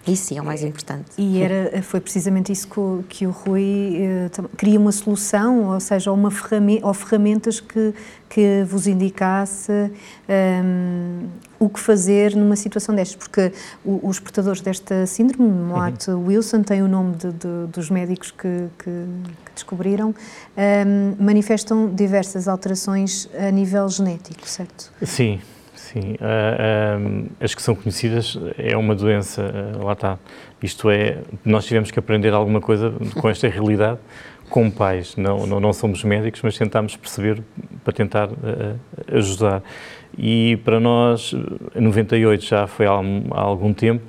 Isso 0.06 0.26
sim 0.26 0.38
é 0.38 0.40
o 0.40 0.44
mais 0.44 0.62
importante. 0.62 1.10
E 1.18 1.42
era, 1.42 1.82
foi 1.82 2.00
precisamente 2.00 2.52
isso 2.52 2.68
que 2.68 2.78
o, 2.78 3.04
que 3.08 3.26
o 3.26 3.30
Rui 3.30 3.96
eh, 3.96 4.30
queria 4.56 4.78
uma 4.78 4.92
solução, 4.92 5.72
ou 5.72 5.80
seja, 5.80 6.12
uma 6.12 6.30
ferramenta, 6.30 6.86
ou 6.86 6.94
ferramentas 6.94 7.58
que, 7.58 7.92
que 8.28 8.64
vos 8.68 8.86
indicasse 8.86 9.72
um, 9.72 9.90
ehm, 10.28 11.28
o 11.58 11.68
que 11.68 11.80
fazer 11.80 12.36
numa 12.36 12.54
situação 12.54 12.94
destas, 12.94 13.16
porque 13.16 13.52
o, 13.84 14.08
os 14.08 14.20
portadores 14.20 14.60
desta 14.60 15.06
síndrome, 15.06 15.50
Moat 15.50 16.08
uhum. 16.08 16.26
Wilson, 16.26 16.62
tem 16.62 16.82
o 16.82 16.88
nome 16.88 17.16
de, 17.16 17.32
de, 17.32 17.66
dos 17.72 17.90
médicos 17.90 18.30
que, 18.30 18.68
que, 18.78 18.90
que 19.44 19.52
descobriram, 19.54 20.10
um, 20.10 20.14
ehm, 20.56 21.16
manifestam 21.18 21.92
diversas 21.92 22.46
alterações 22.46 23.28
a 23.36 23.50
nível 23.50 23.88
genético, 23.88 24.48
certo? 24.48 24.92
Sim, 25.02 25.40
Sim, 25.96 26.12
uh, 26.20 27.30
as 27.40 27.54
que 27.54 27.62
são 27.62 27.74
conhecidas 27.74 28.38
é 28.58 28.76
uma 28.76 28.94
doença, 28.94 29.42
uh, 29.42 29.82
lá 29.82 29.94
está. 29.94 30.18
Isto 30.62 30.90
é, 30.90 31.22
nós 31.42 31.64
tivemos 31.64 31.90
que 31.90 31.98
aprender 31.98 32.34
alguma 32.34 32.60
coisa 32.60 32.92
com 33.18 33.30
esta 33.30 33.48
realidade 33.48 33.98
como 34.50 34.70
pais. 34.70 35.16
Não, 35.16 35.46
não, 35.46 35.58
não 35.58 35.72
somos 35.72 36.04
médicos, 36.04 36.42
mas 36.42 36.58
tentamos 36.58 36.96
perceber 36.96 37.42
para 37.82 37.94
tentar 37.94 38.28
ajudar. 39.10 39.62
E 40.18 40.58
para 40.64 40.78
nós, 40.78 41.34
98 41.74 42.44
já 42.44 42.66
foi 42.66 42.84
há, 42.84 42.92
há 43.30 43.40
algum 43.40 43.72
tempo, 43.72 44.04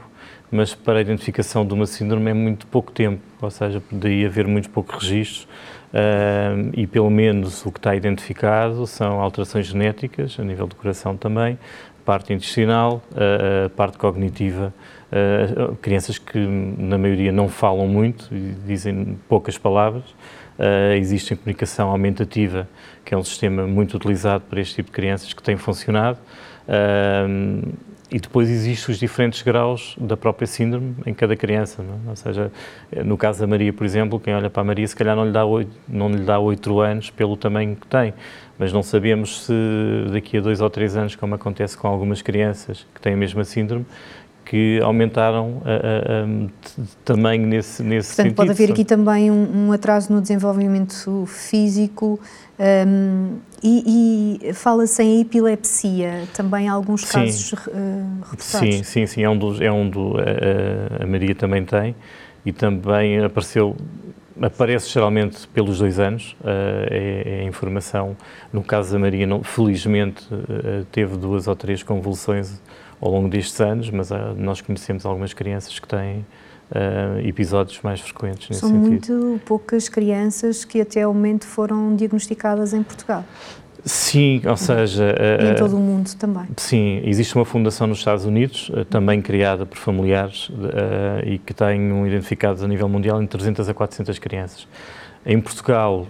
mas 0.51 0.75
para 0.75 0.99
a 0.99 1.01
identificação 1.01 1.65
de 1.65 1.73
uma 1.73 1.85
síndrome 1.85 2.29
é 2.29 2.33
muito 2.33 2.67
pouco 2.67 2.91
tempo, 2.91 3.21
ou 3.41 3.49
seja, 3.49 3.79
poderia 3.79 4.27
haver 4.27 4.45
muito 4.45 4.69
poucos 4.69 5.03
registros 5.03 5.47
Uh, 5.87 6.69
e 6.73 6.85
pelo 6.85 7.09
menos 7.09 7.65
o 7.65 7.71
que 7.71 7.79
está 7.79 7.95
identificado 7.95 8.85
são 8.85 9.21
alterações 9.21 9.67
genéticas, 9.67 10.37
a 10.39 10.43
nível 10.43 10.67
do 10.67 10.75
coração 10.75 11.15
também, 11.15 11.57
parte 12.03 12.33
intestinal, 12.33 13.01
uh, 13.11 13.69
parte 13.69 13.97
cognitiva, 13.97 14.73
uh, 15.11 15.75
crianças 15.77 16.17
que 16.17 16.37
na 16.37 16.97
maioria 16.97 17.31
não 17.31 17.47
falam 17.47 17.87
muito, 17.87 18.29
dizem 18.65 19.17
poucas 19.27 19.57
palavras, 19.57 20.03
existe 20.97 21.33
a 21.33 21.37
comunicação 21.37 21.91
aumentativa, 21.91 22.67
que 23.05 23.13
é 23.13 23.17
um 23.17 23.23
sistema 23.23 23.67
muito 23.67 23.95
utilizado 23.95 24.43
para 24.49 24.59
este 24.59 24.73
tipo 24.73 24.87
de 24.87 24.91
crianças 24.91 25.31
que 25.31 25.43
tem 25.43 25.55
funcionado, 25.55 26.17
e 28.09 28.19
depois 28.19 28.49
existem 28.49 28.93
os 28.93 28.99
diferentes 28.99 29.41
graus 29.41 29.95
da 29.99 30.15
própria 30.15 30.47
síndrome 30.47 30.95
em 31.05 31.13
cada 31.13 31.35
criança, 31.35 31.81
é? 31.81 32.09
ou 32.09 32.15
seja, 32.15 32.51
no 33.03 33.17
caso 33.17 33.41
da 33.41 33.47
Maria, 33.47 33.73
por 33.73 33.85
exemplo, 33.85 34.19
quem 34.19 34.33
olha 34.33 34.49
para 34.49 34.61
a 34.61 34.65
Maria 34.65 34.87
se 34.87 34.95
calhar 34.95 35.15
não 35.15 35.25
lhe 35.25 35.31
dá 35.31 35.43
oito, 35.45 35.71
não 35.87 36.09
lhe 36.09 36.23
dá 36.23 36.39
oito 36.39 36.79
anos 36.79 37.09
pelo 37.09 37.35
tamanho 37.35 37.75
que 37.75 37.85
tem, 37.87 38.13
mas 38.57 38.71
não 38.71 38.81
sabemos 38.81 39.45
se 39.45 39.53
daqui 40.11 40.37
a 40.37 40.41
dois 40.41 40.61
ou 40.61 40.69
três 40.69 40.95
anos, 40.95 41.15
como 41.15 41.35
acontece 41.35 41.77
com 41.77 41.87
algumas 41.87 42.21
crianças 42.21 42.87
que 42.95 43.01
têm 43.01 43.13
a 43.13 43.17
mesma 43.17 43.43
síndrome, 43.43 43.85
que 44.45 44.79
aumentaram 44.81 45.61
a, 45.65 45.71
a, 45.71 46.23
a, 46.23 46.25
de 46.25 46.95
tamanho 47.03 47.45
nesse, 47.45 47.83
nesse 47.83 48.09
Portanto, 48.09 48.23
sentido. 48.23 48.35
pode 48.35 48.51
haver 48.51 48.71
aqui 48.71 48.85
também 48.85 49.29
um, 49.29 49.67
um 49.67 49.71
atraso 49.73 50.13
no 50.13 50.21
desenvolvimento 50.21 51.25
físico 51.27 52.17
um, 52.59 53.37
e, 53.63 54.39
e 54.41 54.53
fala-se 54.53 55.03
em 55.03 55.21
epilepsia, 55.21 56.27
também 56.33 56.67
alguns 56.67 57.01
sim. 57.01 57.19
casos 57.19 57.53
uh, 57.53 57.57
reportados. 58.21 58.45
Sim, 58.45 58.83
sim, 58.83 59.05
sim, 59.05 59.23
é 59.23 59.29
um 59.29 59.37
dos, 59.37 59.61
é 59.61 59.71
um 59.71 59.89
do, 59.89 60.15
a, 60.17 61.03
a 61.03 61.07
Maria 61.07 61.35
também 61.35 61.63
tem 61.63 61.95
e 62.45 62.51
também 62.51 63.23
apareceu 63.23 63.75
aparece 64.39 64.89
geralmente 64.89 65.47
pelos 65.47 65.79
dois 65.79 65.99
anos, 65.99 66.35
uh, 66.41 66.45
é, 66.91 67.41
é, 67.41 67.43
informação. 67.43 68.15
No 68.53 68.63
caso 68.63 68.93
da 68.93 68.99
Maria, 68.99 69.25
não, 69.25 69.43
felizmente, 69.43 70.31
uh, 70.31 70.85
teve 70.91 71.17
duas 71.17 71.47
ou 71.47 71.55
três 71.55 71.81
convulsões 71.81 72.61
ao 73.01 73.11
longo 73.11 73.27
destes 73.29 73.59
anos, 73.61 73.89
mas 73.89 74.09
nós 74.35 74.61
conhecemos 74.61 75.05
algumas 75.05 75.33
crianças 75.33 75.77
que 75.77 75.87
têm 75.87 76.25
uh, 76.71 77.19
episódios 77.25 77.79
mais 77.81 77.99
frequentes 77.99 78.49
nesse 78.49 78.61
São 78.61 78.69
sentido. 78.69 79.05
São 79.05 79.17
muito 79.17 79.41
poucas 79.45 79.89
crianças 79.89 80.65
que 80.65 80.81
até 80.81 81.03
ao 81.03 81.13
momento 81.13 81.45
foram 81.45 81.95
diagnosticadas 81.95 82.73
em 82.73 82.83
Portugal. 82.83 83.23
Sim, 83.85 84.41
ou 84.45 84.57
seja... 84.57 85.15
Uh, 85.17 85.45
e 85.45 85.51
em 85.51 85.55
todo 85.55 85.77
o 85.77 85.79
mundo 85.79 86.13
também. 86.15 86.45
Sim, 86.57 87.01
existe 87.05 87.35
uma 87.35 87.45
fundação 87.45 87.87
nos 87.87 87.99
Estados 87.99 88.25
Unidos, 88.25 88.71
também 88.89 89.21
criada 89.21 89.65
por 89.65 89.77
familiares 89.77 90.51
e 91.25 91.37
que 91.37 91.53
tem 91.53 92.05
identificados 92.05 92.63
a 92.63 92.67
nível 92.67 92.89
mundial 92.89 93.21
em 93.21 93.27
300 93.27 93.69
a 93.69 93.73
400 93.73 94.19
crianças. 94.19 94.67
Em 95.25 95.39
Portugal 95.39 96.05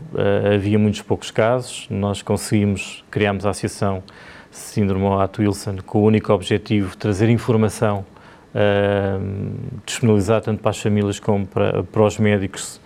havia 0.56 0.80
muitos 0.80 1.02
poucos 1.02 1.30
casos, 1.30 1.88
nós 1.90 2.22
conseguimos, 2.22 3.04
criámos 3.12 3.46
a 3.46 3.52
associação 3.52 4.02
síndrome 4.50 5.06
Watt-Wilson, 5.06 5.78
com 5.86 6.00
o 6.00 6.04
único 6.04 6.34
objetivo 6.34 6.92
de 6.92 6.98
trazer 6.98 7.30
informação 7.30 8.06
uh, 8.54 9.82
disponibilizada 9.86 10.42
tanto 10.42 10.62
para 10.62 10.72
as 10.72 10.80
famílias 10.80 11.20
como 11.20 11.46
para, 11.46 11.84
para 11.84 12.01
os 12.04 12.18
médicos 12.18 12.80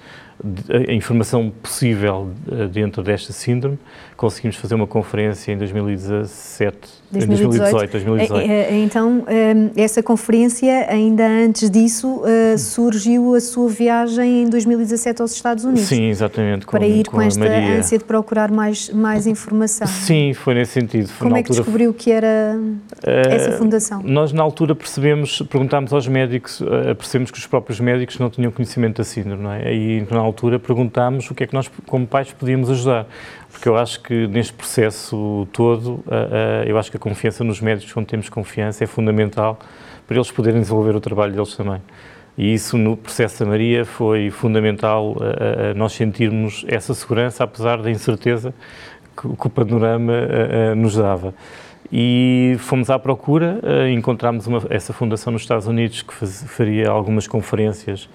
a 0.69 0.91
informação 0.91 1.51
possível 1.61 2.31
eh, 2.51 2.67
dentro 2.67 3.03
desta 3.03 3.31
síndrome. 3.31 3.77
Conseguimos 4.17 4.57
fazer 4.57 4.75
uma 4.75 4.87
conferência 4.87 5.51
em 5.51 5.57
2017, 5.57 6.77
2018. 7.11 7.57
2018, 7.57 7.91
2018. 7.91 8.73
Então, 8.73 9.23
eh, 9.27 9.71
essa 9.75 10.01
conferência, 10.01 10.87
ainda 10.89 11.27
antes 11.27 11.69
disso, 11.69 12.23
eh, 12.25 12.57
surgiu 12.57 13.35
a 13.35 13.39
sua 13.39 13.69
viagem 13.69 14.43
em 14.43 14.49
2017 14.49 15.21
aos 15.21 15.33
Estados 15.33 15.63
Unidos. 15.63 15.83
Sim, 15.83 16.05
exatamente. 16.05 16.65
Com, 16.65 16.71
para 16.77 16.87
ir 16.87 17.05
com, 17.05 17.17
com 17.17 17.21
esta 17.21 17.39
Maria. 17.39 17.77
ânsia 17.77 17.97
de 17.97 18.03
procurar 18.03 18.51
mais, 18.51 18.89
mais 18.89 19.27
informação. 19.27 19.87
Sim, 19.87 20.33
foi 20.33 20.55
nesse 20.55 20.73
sentido. 20.73 21.07
Foi 21.07 21.27
Como 21.27 21.37
é 21.37 21.43
que 21.43 21.51
altura... 21.51 21.63
descobriu 21.63 21.93
que 21.93 22.11
era 22.11 22.59
essa 23.03 23.51
fundação? 23.53 24.01
Nós, 24.03 24.31
na 24.33 24.41
altura, 24.41 24.73
percebemos, 24.73 25.41
perguntámos 25.43 25.93
aos 25.93 26.07
médicos, 26.07 26.61
percebemos 26.97 27.29
que 27.31 27.37
os 27.37 27.45
próprios 27.45 27.79
médicos 27.79 28.17
não 28.17 28.29
tinham 28.29 28.51
conhecimento 28.51 28.97
da 28.97 29.03
síndrome, 29.03 29.43
não 29.43 29.51
é? 29.51 29.73
E, 29.73 30.05
na 30.09 30.30
altura 30.31 30.59
perguntámos 30.59 31.29
o 31.29 31.35
que 31.35 31.43
é 31.43 31.47
que 31.47 31.53
nós, 31.53 31.69
como 31.85 32.07
pais, 32.07 32.31
podíamos 32.33 32.69
ajudar. 32.69 33.05
Porque 33.51 33.69
eu 33.69 33.77
acho 33.77 34.01
que 34.01 34.27
neste 34.27 34.53
processo 34.53 35.47
todo, 35.51 36.03
eu 36.65 36.77
acho 36.77 36.89
que 36.89 36.97
a 36.97 36.99
confiança 36.99 37.43
nos 37.43 37.61
médicos, 37.61 37.93
quando 37.93 38.07
temos 38.07 38.29
confiança, 38.29 38.83
é 38.83 38.87
fundamental 38.87 39.59
para 40.07 40.15
eles 40.15 40.31
poderem 40.31 40.61
desenvolver 40.61 40.95
o 40.95 40.99
trabalho 40.99 41.33
deles 41.33 41.55
também. 41.55 41.81
E 42.37 42.53
isso 42.53 42.77
no 42.77 42.95
processo 42.95 43.43
da 43.43 43.49
Maria 43.49 43.85
foi 43.85 44.29
fundamental 44.29 45.15
nós 45.75 45.93
sentirmos 45.93 46.65
essa 46.67 46.93
segurança, 46.93 47.43
apesar 47.43 47.81
da 47.81 47.91
incerteza 47.91 48.53
que, 49.15 49.27
o 49.27 49.49
panorama 49.49 50.13
nos 50.75 50.95
dava. 50.95 51.33
E 51.91 52.55
fomos 52.59 52.89
à 52.89 52.97
procura, 52.97 53.59
encontramos 53.91 54.47
uma, 54.47 54.61
essa 54.69 54.93
fundação 54.93 55.33
nos 55.33 55.41
Estados 55.41 55.67
Unidos 55.67 56.01
que 56.01 56.13
faz, 56.13 56.45
faria 56.47 56.89
algumas 56.89 57.27
conferências 57.27 58.07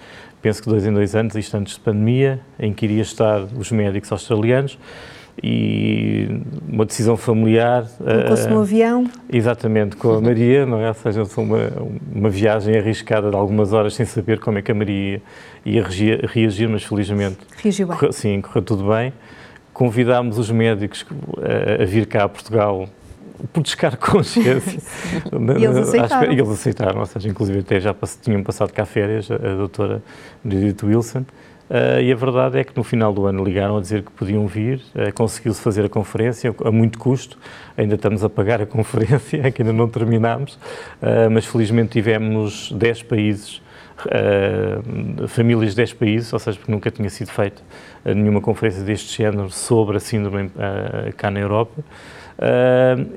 penso 0.46 0.62
que 0.62 0.68
dois 0.68 0.86
em 0.86 0.92
dois 0.92 1.16
anos, 1.16 1.34
isto 1.34 1.56
antes 1.56 1.74
de 1.74 1.80
pandemia, 1.80 2.38
em 2.56 2.72
que 2.72 2.86
iria 2.86 3.02
estar 3.02 3.42
os 3.58 3.72
médicos 3.72 4.12
australianos 4.12 4.78
e 5.42 6.28
uma 6.68 6.86
decisão 6.86 7.16
familiar. 7.16 7.84
Colocou-se 7.98 8.46
uh, 8.46 8.50
no 8.50 8.60
avião? 8.60 9.10
Exatamente, 9.28 9.96
com 9.96 10.12
a 10.12 10.20
Maria, 10.20 10.64
não 10.64 10.80
é? 10.80 10.86
Ou 10.86 10.94
seja, 10.94 11.24
uma, 11.36 11.72
uma 12.14 12.30
viagem 12.30 12.76
arriscada 12.76 13.28
de 13.28 13.34
algumas 13.34 13.72
horas 13.72 13.94
sem 13.94 14.06
saber 14.06 14.38
como 14.38 14.56
é 14.58 14.62
que 14.62 14.70
a 14.70 14.74
Maria 14.74 15.20
ia 15.64 15.84
reagir, 16.28 16.68
mas 16.68 16.84
felizmente. 16.84 17.38
Reagiu 17.56 17.88
bem. 17.88 17.96
Correu, 17.96 18.12
sim, 18.12 18.40
correu 18.40 18.62
tudo 18.62 18.88
bem. 18.88 19.12
Convidámos 19.72 20.38
os 20.38 20.48
médicos 20.48 21.04
a, 21.38 21.82
a 21.82 21.84
vir 21.84 22.06
cá 22.06 22.22
a 22.22 22.28
Portugal 22.28 22.88
por 23.52 23.62
descar 23.62 23.96
consciência. 23.96 24.80
e 25.58 25.64
eles 25.64 25.76
aceitaram. 25.76 26.32
E 26.32 26.38
eles 26.38 26.50
aceitaram, 26.50 27.00
ou 27.00 27.06
seja, 27.06 27.28
inclusive 27.28 27.60
até 27.60 27.80
já 27.80 27.94
tinham 28.22 28.42
passado 28.42 28.72
cá 28.72 28.84
férias, 28.84 29.30
a, 29.30 29.36
doutora 29.36 30.02
Judith 30.44 30.82
Wilson, 30.84 31.20
uh, 31.70 32.00
e 32.02 32.12
a 32.12 32.16
verdade 32.16 32.58
é 32.58 32.64
que 32.64 32.76
no 32.76 32.82
final 32.82 33.12
do 33.12 33.26
ano 33.26 33.44
ligaram 33.44 33.76
a 33.76 33.80
dizer 33.80 34.02
que 34.02 34.10
podiam 34.10 34.46
vir, 34.46 34.80
uh, 34.94 35.12
conseguiu-se 35.14 35.60
fazer 35.60 35.84
a 35.84 35.88
conferência 35.88 36.54
a 36.64 36.70
muito 36.70 36.98
custo, 36.98 37.38
ainda 37.76 37.94
estamos 37.94 38.24
a 38.24 38.28
pagar 38.28 38.60
a 38.60 38.66
conferência, 38.66 39.50
que 39.50 39.62
ainda 39.62 39.72
não 39.72 39.88
terminámos, 39.88 40.54
uh, 40.54 41.30
mas 41.30 41.44
felizmente 41.46 41.92
tivemos 41.92 42.72
10 42.72 43.02
países 43.04 43.62
famílias 45.28 45.70
de 45.70 45.76
10 45.78 45.94
países, 45.94 46.30
ou 46.30 46.38
seja, 46.38 46.58
porque 46.58 46.70
nunca 46.70 46.90
tinha 46.90 47.08
sido 47.08 47.30
feita 47.30 47.62
nenhuma 48.04 48.42
conferência 48.42 48.82
deste 48.84 49.16
género 49.16 49.48
sobre 49.48 49.96
a 49.96 50.00
síndrome 50.00 50.50
cá 51.16 51.30
na 51.30 51.40
Europa. 51.40 51.82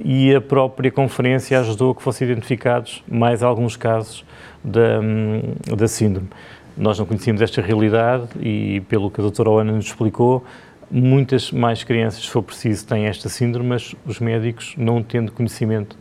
E 0.04 0.34
a 0.34 0.42
própria 0.42 0.92
conferência 0.92 1.60
ajudou 1.60 1.92
a 1.92 1.96
que 1.96 2.02
fossem 2.02 2.28
identificados 2.30 3.04
mais 3.08 3.44
alguns 3.44 3.76
casos 3.76 4.24
da, 4.64 5.00
da 5.76 5.88
síndrome. 5.88 6.30
Nós 6.78 6.98
não 6.98 7.06
conhecíamos 7.06 7.42
esta 7.42 7.62
realidade 7.62 8.28
e, 8.40 8.82
pelo 8.88 9.12
que 9.12 9.20
a 9.20 9.24
doutora 9.24 9.50
Oana 9.50 9.74
nos 9.74 9.88
explicou, 9.88 10.46
muitas 10.90 11.52
mais 11.52 11.84
crianças, 11.84 12.24
se 12.24 12.30
for 12.30 12.42
preciso, 12.42 12.88
têm 12.88 13.06
esta 13.06 13.28
síndrome, 13.28 13.70
mas 13.70 13.94
os 14.06 14.20
médicos, 14.20 14.74
não 14.78 15.04
tendo 15.04 15.32
conhecimento 15.32 15.98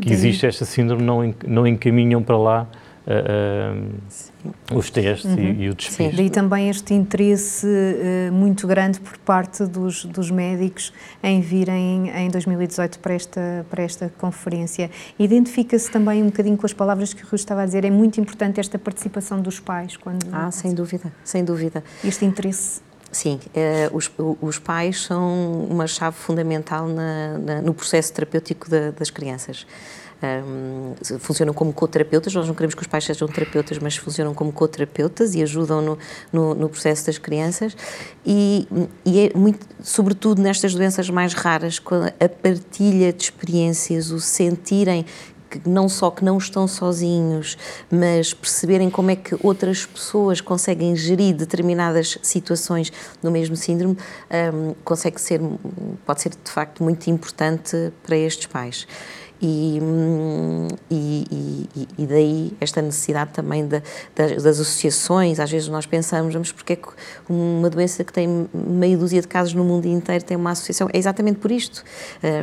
que 0.00 0.12
existe 0.12 0.46
esta 0.46 0.64
síndrome, 0.64 1.02
não, 1.02 1.34
não 1.46 1.66
encaminham 1.66 2.22
para 2.22 2.36
lá 2.36 2.66
uh, 3.08 4.48
uh, 4.72 4.76
os 4.76 4.90
testes 4.90 5.30
uhum. 5.30 5.38
e, 5.38 5.64
e, 5.64 5.70
o 5.70 5.74
despiste. 5.74 6.16
Daí 6.16 6.30
também 6.30 6.68
este 6.68 6.94
interesse 6.94 7.66
uh, 7.66 8.32
muito 8.32 8.66
grande 8.66 9.00
por 9.00 9.16
parte 9.18 9.64
dos, 9.64 10.04
dos 10.04 10.30
médicos 10.30 10.92
em 11.22 11.40
virem 11.40 12.10
em 12.10 12.28
2018 12.28 12.98
para 12.98 13.14
esta, 13.14 13.66
para 13.70 13.82
esta 13.82 14.12
conferência. 14.18 14.90
Identifica-se 15.18 15.90
também 15.90 16.22
um 16.22 16.26
bocadinho 16.26 16.56
com 16.56 16.66
as 16.66 16.72
palavras 16.72 17.14
que 17.14 17.24
o 17.24 17.26
Rui 17.26 17.36
estava 17.36 17.62
a 17.62 17.66
dizer, 17.66 17.84
é 17.84 17.90
muito 17.90 18.20
importante 18.20 18.60
esta 18.60 18.78
participação 18.78 19.40
dos 19.40 19.58
pais. 19.58 19.96
quando 19.96 20.26
Ah, 20.30 20.50
sem 20.50 20.74
dúvida, 20.74 21.12
sem 21.24 21.44
dúvida. 21.44 21.82
Este 22.04 22.24
interesse 22.24 22.80
Sim, 23.10 23.40
eh, 23.54 23.88
os, 23.92 24.10
os, 24.40 24.58
pais 24.58 25.04
são 25.04 25.64
uma 25.64 25.86
chave 25.86 26.14
fundamental 26.16 26.86
na, 26.86 27.38
na, 27.38 27.62
no 27.62 27.72
processo 27.72 28.12
terapêutico 28.12 28.68
da, 28.68 28.90
das 28.90 29.08
crianças 29.08 29.66
um, 30.22 30.94
funcionam 31.18 31.54
como 31.54 31.72
co-terapeutas. 31.72 32.34
Nós 32.34 32.46
não 32.46 32.54
queremos 32.54 32.74
que 32.74 32.82
os 32.82 32.86
pais 32.86 33.04
sejam 33.04 33.28
terapeutas, 33.28 33.78
mas 33.78 33.96
funcionam 33.96 34.34
como 34.34 34.52
co-terapeutas 34.52 35.34
e 35.34 35.42
ajudam 35.42 35.80
no, 35.80 35.98
no, 36.32 36.54
no, 36.54 36.68
processo 36.68 37.06
das 37.06 37.18
crianças. 37.18 37.76
E, 38.26 38.66
e, 39.04 39.20
é 39.20 39.38
muito, 39.38 39.66
sobretudo 39.82 40.42
nestas 40.42 40.74
doenças 40.74 41.08
mais 41.08 41.34
raras, 41.34 41.80
a 42.20 42.28
partilha 42.28 43.12
de 43.12 43.24
experiências, 43.24 44.10
o 44.10 44.20
sentirem 44.20 45.04
que 45.50 45.66
não 45.66 45.88
só 45.88 46.10
que 46.10 46.22
não 46.22 46.36
estão 46.36 46.68
sozinhos, 46.68 47.56
mas 47.90 48.34
perceberem 48.34 48.90
como 48.90 49.10
é 49.10 49.16
que 49.16 49.34
outras 49.42 49.86
pessoas 49.86 50.40
conseguem 50.40 50.94
gerir 50.94 51.34
determinadas 51.34 52.18
situações 52.22 52.92
no 53.22 53.30
mesmo 53.30 53.56
síndrome, 53.56 53.96
um, 54.54 54.74
consegue 54.84 55.20
ser, 55.20 55.40
pode 56.04 56.20
ser 56.20 56.30
de 56.30 56.50
facto 56.50 56.82
muito 56.82 57.08
importante 57.08 57.92
para 58.02 58.16
estes 58.16 58.46
pais. 58.46 58.86
Hum, 59.40 60.66
e, 60.90 61.68
e, 61.76 61.88
e, 61.96 62.06
daí 62.06 62.52
esta 62.60 62.82
necessidade 62.82 63.30
também 63.32 63.64
de, 63.64 63.80
das, 64.14 64.42
das, 64.42 64.58
associações. 64.58 65.38
Às 65.38 65.48
vezes 65.48 65.68
nós 65.68 65.86
pensamos, 65.86 66.34
mas 66.34 66.50
porque 66.50 66.72
é 66.72 66.76
que 66.76 66.88
uma 67.28 67.70
doença 67.70 68.02
que 68.02 68.12
tem 68.12 68.48
meia 68.52 68.98
dúzia 68.98 69.20
de 69.20 69.28
casos 69.28 69.54
no 69.54 69.62
mundo 69.62 69.86
inteiro 69.86 70.24
tem 70.24 70.36
uma 70.36 70.50
associação? 70.50 70.88
É 70.92 70.98
exatamente 70.98 71.38
por 71.38 71.52
isto, 71.52 71.84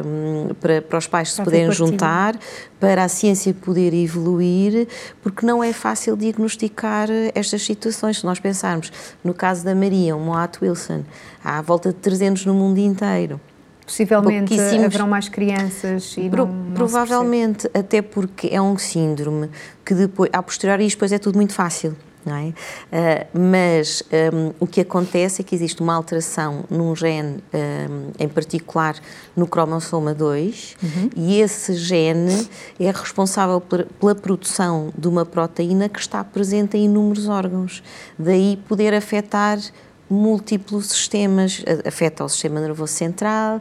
um, 0.05 0.53
para, 0.53 0.81
para 0.81 0.97
os 0.97 1.05
pais 1.05 1.33
se 1.33 1.41
poderem 1.41 1.69
juntar, 1.71 2.39
para 2.79 3.03
a 3.03 3.09
ciência 3.09 3.53
poder 3.53 3.93
evoluir, 3.93 4.87
porque 5.21 5.45
não 5.45 5.61
é 5.61 5.73
fácil 5.73 6.15
diagnosticar 6.15 7.09
estas 7.33 7.61
situações. 7.61 8.19
Se 8.19 8.25
nós 8.25 8.39
pensarmos 8.39 8.91
no 9.21 9.33
caso 9.33 9.65
da 9.65 9.75
Maria, 9.75 10.15
o 10.15 10.19
Moat 10.19 10.59
Wilson, 10.61 11.03
há 11.43 11.57
à 11.57 11.61
volta 11.61 11.89
de 11.89 11.95
300 11.95 12.45
no 12.45 12.53
mundo 12.53 12.77
inteiro. 12.77 13.41
Possivelmente 13.85 14.59
haverão 14.59 15.07
mais 15.07 15.29
crianças 15.29 16.15
e 16.17 16.29
Pro, 16.29 16.45
não, 16.45 16.53
não 16.53 16.73
Provavelmente, 16.73 17.69
até 17.73 18.01
porque 18.01 18.49
é 18.51 18.59
um 18.61 18.77
síndrome 18.77 19.49
que 19.85 19.93
depois, 19.93 20.29
a 20.33 20.41
posteriori, 20.41 20.87
depois 20.87 21.11
é 21.11 21.19
tudo 21.19 21.35
muito 21.35 21.53
fácil. 21.53 21.95
não 22.25 22.35
É? 22.35 22.47
Uh, 22.47 23.39
mas 23.39 24.01
um, 24.33 24.53
o 24.59 24.65
que 24.65 24.81
acontece 24.81 25.41
é 25.41 25.45
que 25.45 25.53
existe 25.53 25.81
uma 25.81 25.93
alteração 25.93 26.65
num 26.69 26.95
gene, 26.95 27.43
um, 27.53 28.11
em 28.17 28.27
particular 28.27 28.95
no 29.35 29.45
cromossoma 29.45 30.15
2, 30.15 30.77
uhum. 30.81 31.09
e 31.15 31.39
esse 31.39 31.75
gene 31.75 32.49
é 32.79 32.89
responsável 32.89 33.61
pela 33.61 34.15
produção 34.15 34.91
de 34.97 35.07
uma 35.07 35.25
proteína 35.25 35.87
que 35.87 35.99
está 35.99 36.23
presente 36.23 36.75
em 36.75 36.85
inúmeros 36.85 37.27
órgãos. 37.27 37.83
Daí 38.17 38.57
poder 38.67 38.95
afetar 38.95 39.59
múltiplos 40.09 40.87
sistemas, 40.87 41.63
afeta 41.85 42.23
o 42.23 42.29
sistema 42.29 42.59
nervoso 42.59 42.93
central, 42.93 43.59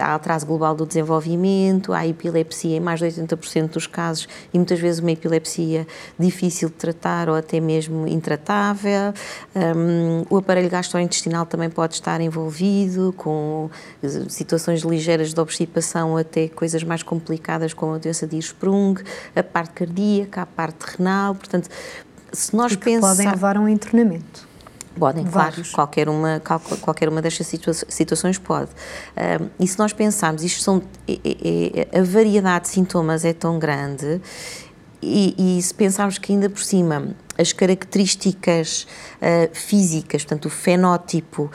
há 0.00 0.14
atraso 0.14 0.46
global 0.46 0.74
do 0.74 0.86
desenvolvimento, 0.86 1.92
há 1.92 2.06
epilepsia 2.06 2.76
em 2.76 2.80
mais 2.80 3.00
de 3.00 3.06
80% 3.06 3.70
dos 3.70 3.86
casos 3.86 4.26
e 4.52 4.58
muitas 4.58 4.78
vezes 4.80 5.00
uma 5.00 5.12
epilepsia 5.12 5.86
difícil 6.18 6.68
de 6.68 6.74
tratar 6.74 7.28
ou 7.28 7.34
até 7.34 7.60
mesmo 7.60 8.06
intratável. 8.08 9.12
O 10.30 10.38
aparelho 10.38 10.70
gastrointestinal 10.70 11.44
também 11.44 11.68
pode 11.68 11.94
estar 11.94 12.20
envolvido 12.20 13.14
com 13.16 13.68
situações 14.28 14.80
ligeiras 14.82 15.34
de 15.34 15.40
obstipação 15.40 16.16
até 16.16 16.48
coisas 16.48 16.82
mais 16.82 17.02
complicadas 17.02 17.74
como 17.74 17.94
a 17.94 17.98
doença 17.98 18.26
de 18.26 18.36
Hirschsprung, 18.36 19.02
a 19.36 19.42
parte 19.42 19.72
cardíaca, 19.72 20.42
a 20.42 20.46
parte 20.46 20.96
renal, 20.96 21.34
portanto, 21.34 21.68
se 22.32 22.56
nós 22.56 22.74
pensarmos... 22.74 23.16
podem 23.16 23.30
levar 23.30 23.56
a 23.56 23.60
um 23.60 23.68
internamento. 23.68 24.53
Podem, 24.98 25.24
Vários. 25.24 25.72
claro, 25.72 25.74
qualquer 25.74 26.08
uma, 26.08 26.40
qualquer 26.80 27.08
uma 27.08 27.20
destas 27.20 27.46
situa 27.46 27.74
situações 27.74 28.38
pode. 28.38 28.70
Um, 29.40 29.48
e 29.58 29.66
se 29.66 29.78
nós 29.78 29.92
pensarmos, 29.92 30.42
isto 30.44 30.62
são, 30.62 30.82
é, 31.08 31.88
é, 31.92 31.98
a 31.98 32.02
variedade 32.02 32.66
de 32.66 32.70
sintomas 32.70 33.24
é 33.24 33.32
tão 33.32 33.58
grande 33.58 34.20
e, 35.02 35.58
e, 35.58 35.62
se 35.62 35.74
pensarmos 35.74 36.16
que 36.16 36.32
ainda 36.32 36.48
por 36.48 36.62
cima 36.62 37.14
as 37.38 37.52
características 37.52 38.86
uh, 39.20 39.48
físicas, 39.52 40.22
portanto, 40.24 40.46
o 40.46 40.50
fenótipo 40.50 41.50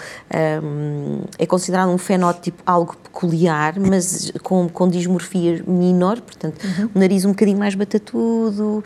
um, 0.63 1.21
é 1.37 1.45
considerado 1.45 1.89
um 1.89 1.97
fenótipo 1.97 2.61
algo 2.65 2.95
peculiar, 2.97 3.79
mas 3.79 4.31
com, 4.43 4.67
com 4.69 4.89
dismorfia 4.89 5.63
menor, 5.65 6.19
portanto, 6.21 6.63
uhum. 6.63 6.89
o 6.93 6.99
nariz 6.99 7.25
um 7.25 7.29
bocadinho 7.29 7.57
mais 7.57 7.75
batatudo, 7.75 8.83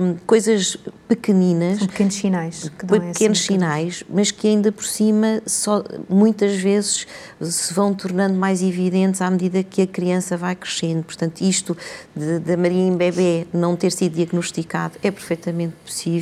um, 0.00 0.16
coisas 0.26 0.76
pequeninas. 1.08 1.78
São 1.78 1.88
pequenos 1.88 2.14
sinais. 2.14 2.70
Pequenos 3.12 3.40
sinais, 3.40 4.04
mas 4.08 4.30
que 4.30 4.46
ainda 4.46 4.70
por 4.70 4.84
cima 4.84 5.42
só, 5.46 5.82
muitas 6.08 6.54
vezes 6.56 7.06
se 7.40 7.74
vão 7.74 7.92
tornando 7.92 8.34
mais 8.34 8.62
evidentes 8.62 9.20
à 9.20 9.30
medida 9.30 9.62
que 9.62 9.82
a 9.82 9.86
criança 9.86 10.36
vai 10.36 10.54
crescendo. 10.54 11.02
Portanto, 11.02 11.40
isto 11.40 11.76
da 12.14 12.56
Maria 12.56 12.82
em 12.82 12.96
bebê 12.96 13.46
não 13.52 13.74
ter 13.74 13.90
sido 13.90 14.14
diagnosticado 14.14 14.94
é 15.02 15.10
perfeitamente 15.10 15.74
possível. 15.84 16.19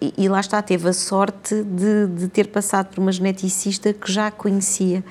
E, 0.00 0.28
lá 0.28 0.40
está, 0.40 0.60
teve 0.60 0.88
a 0.88 0.92
sorte 0.92 1.62
de, 1.62 2.06
de 2.06 2.28
ter 2.28 2.48
passado 2.48 2.88
por 2.88 3.00
uma 3.00 3.10
geneticista 3.10 3.92
que 3.92 4.12
já 4.12 4.30
conhecia. 4.30 5.02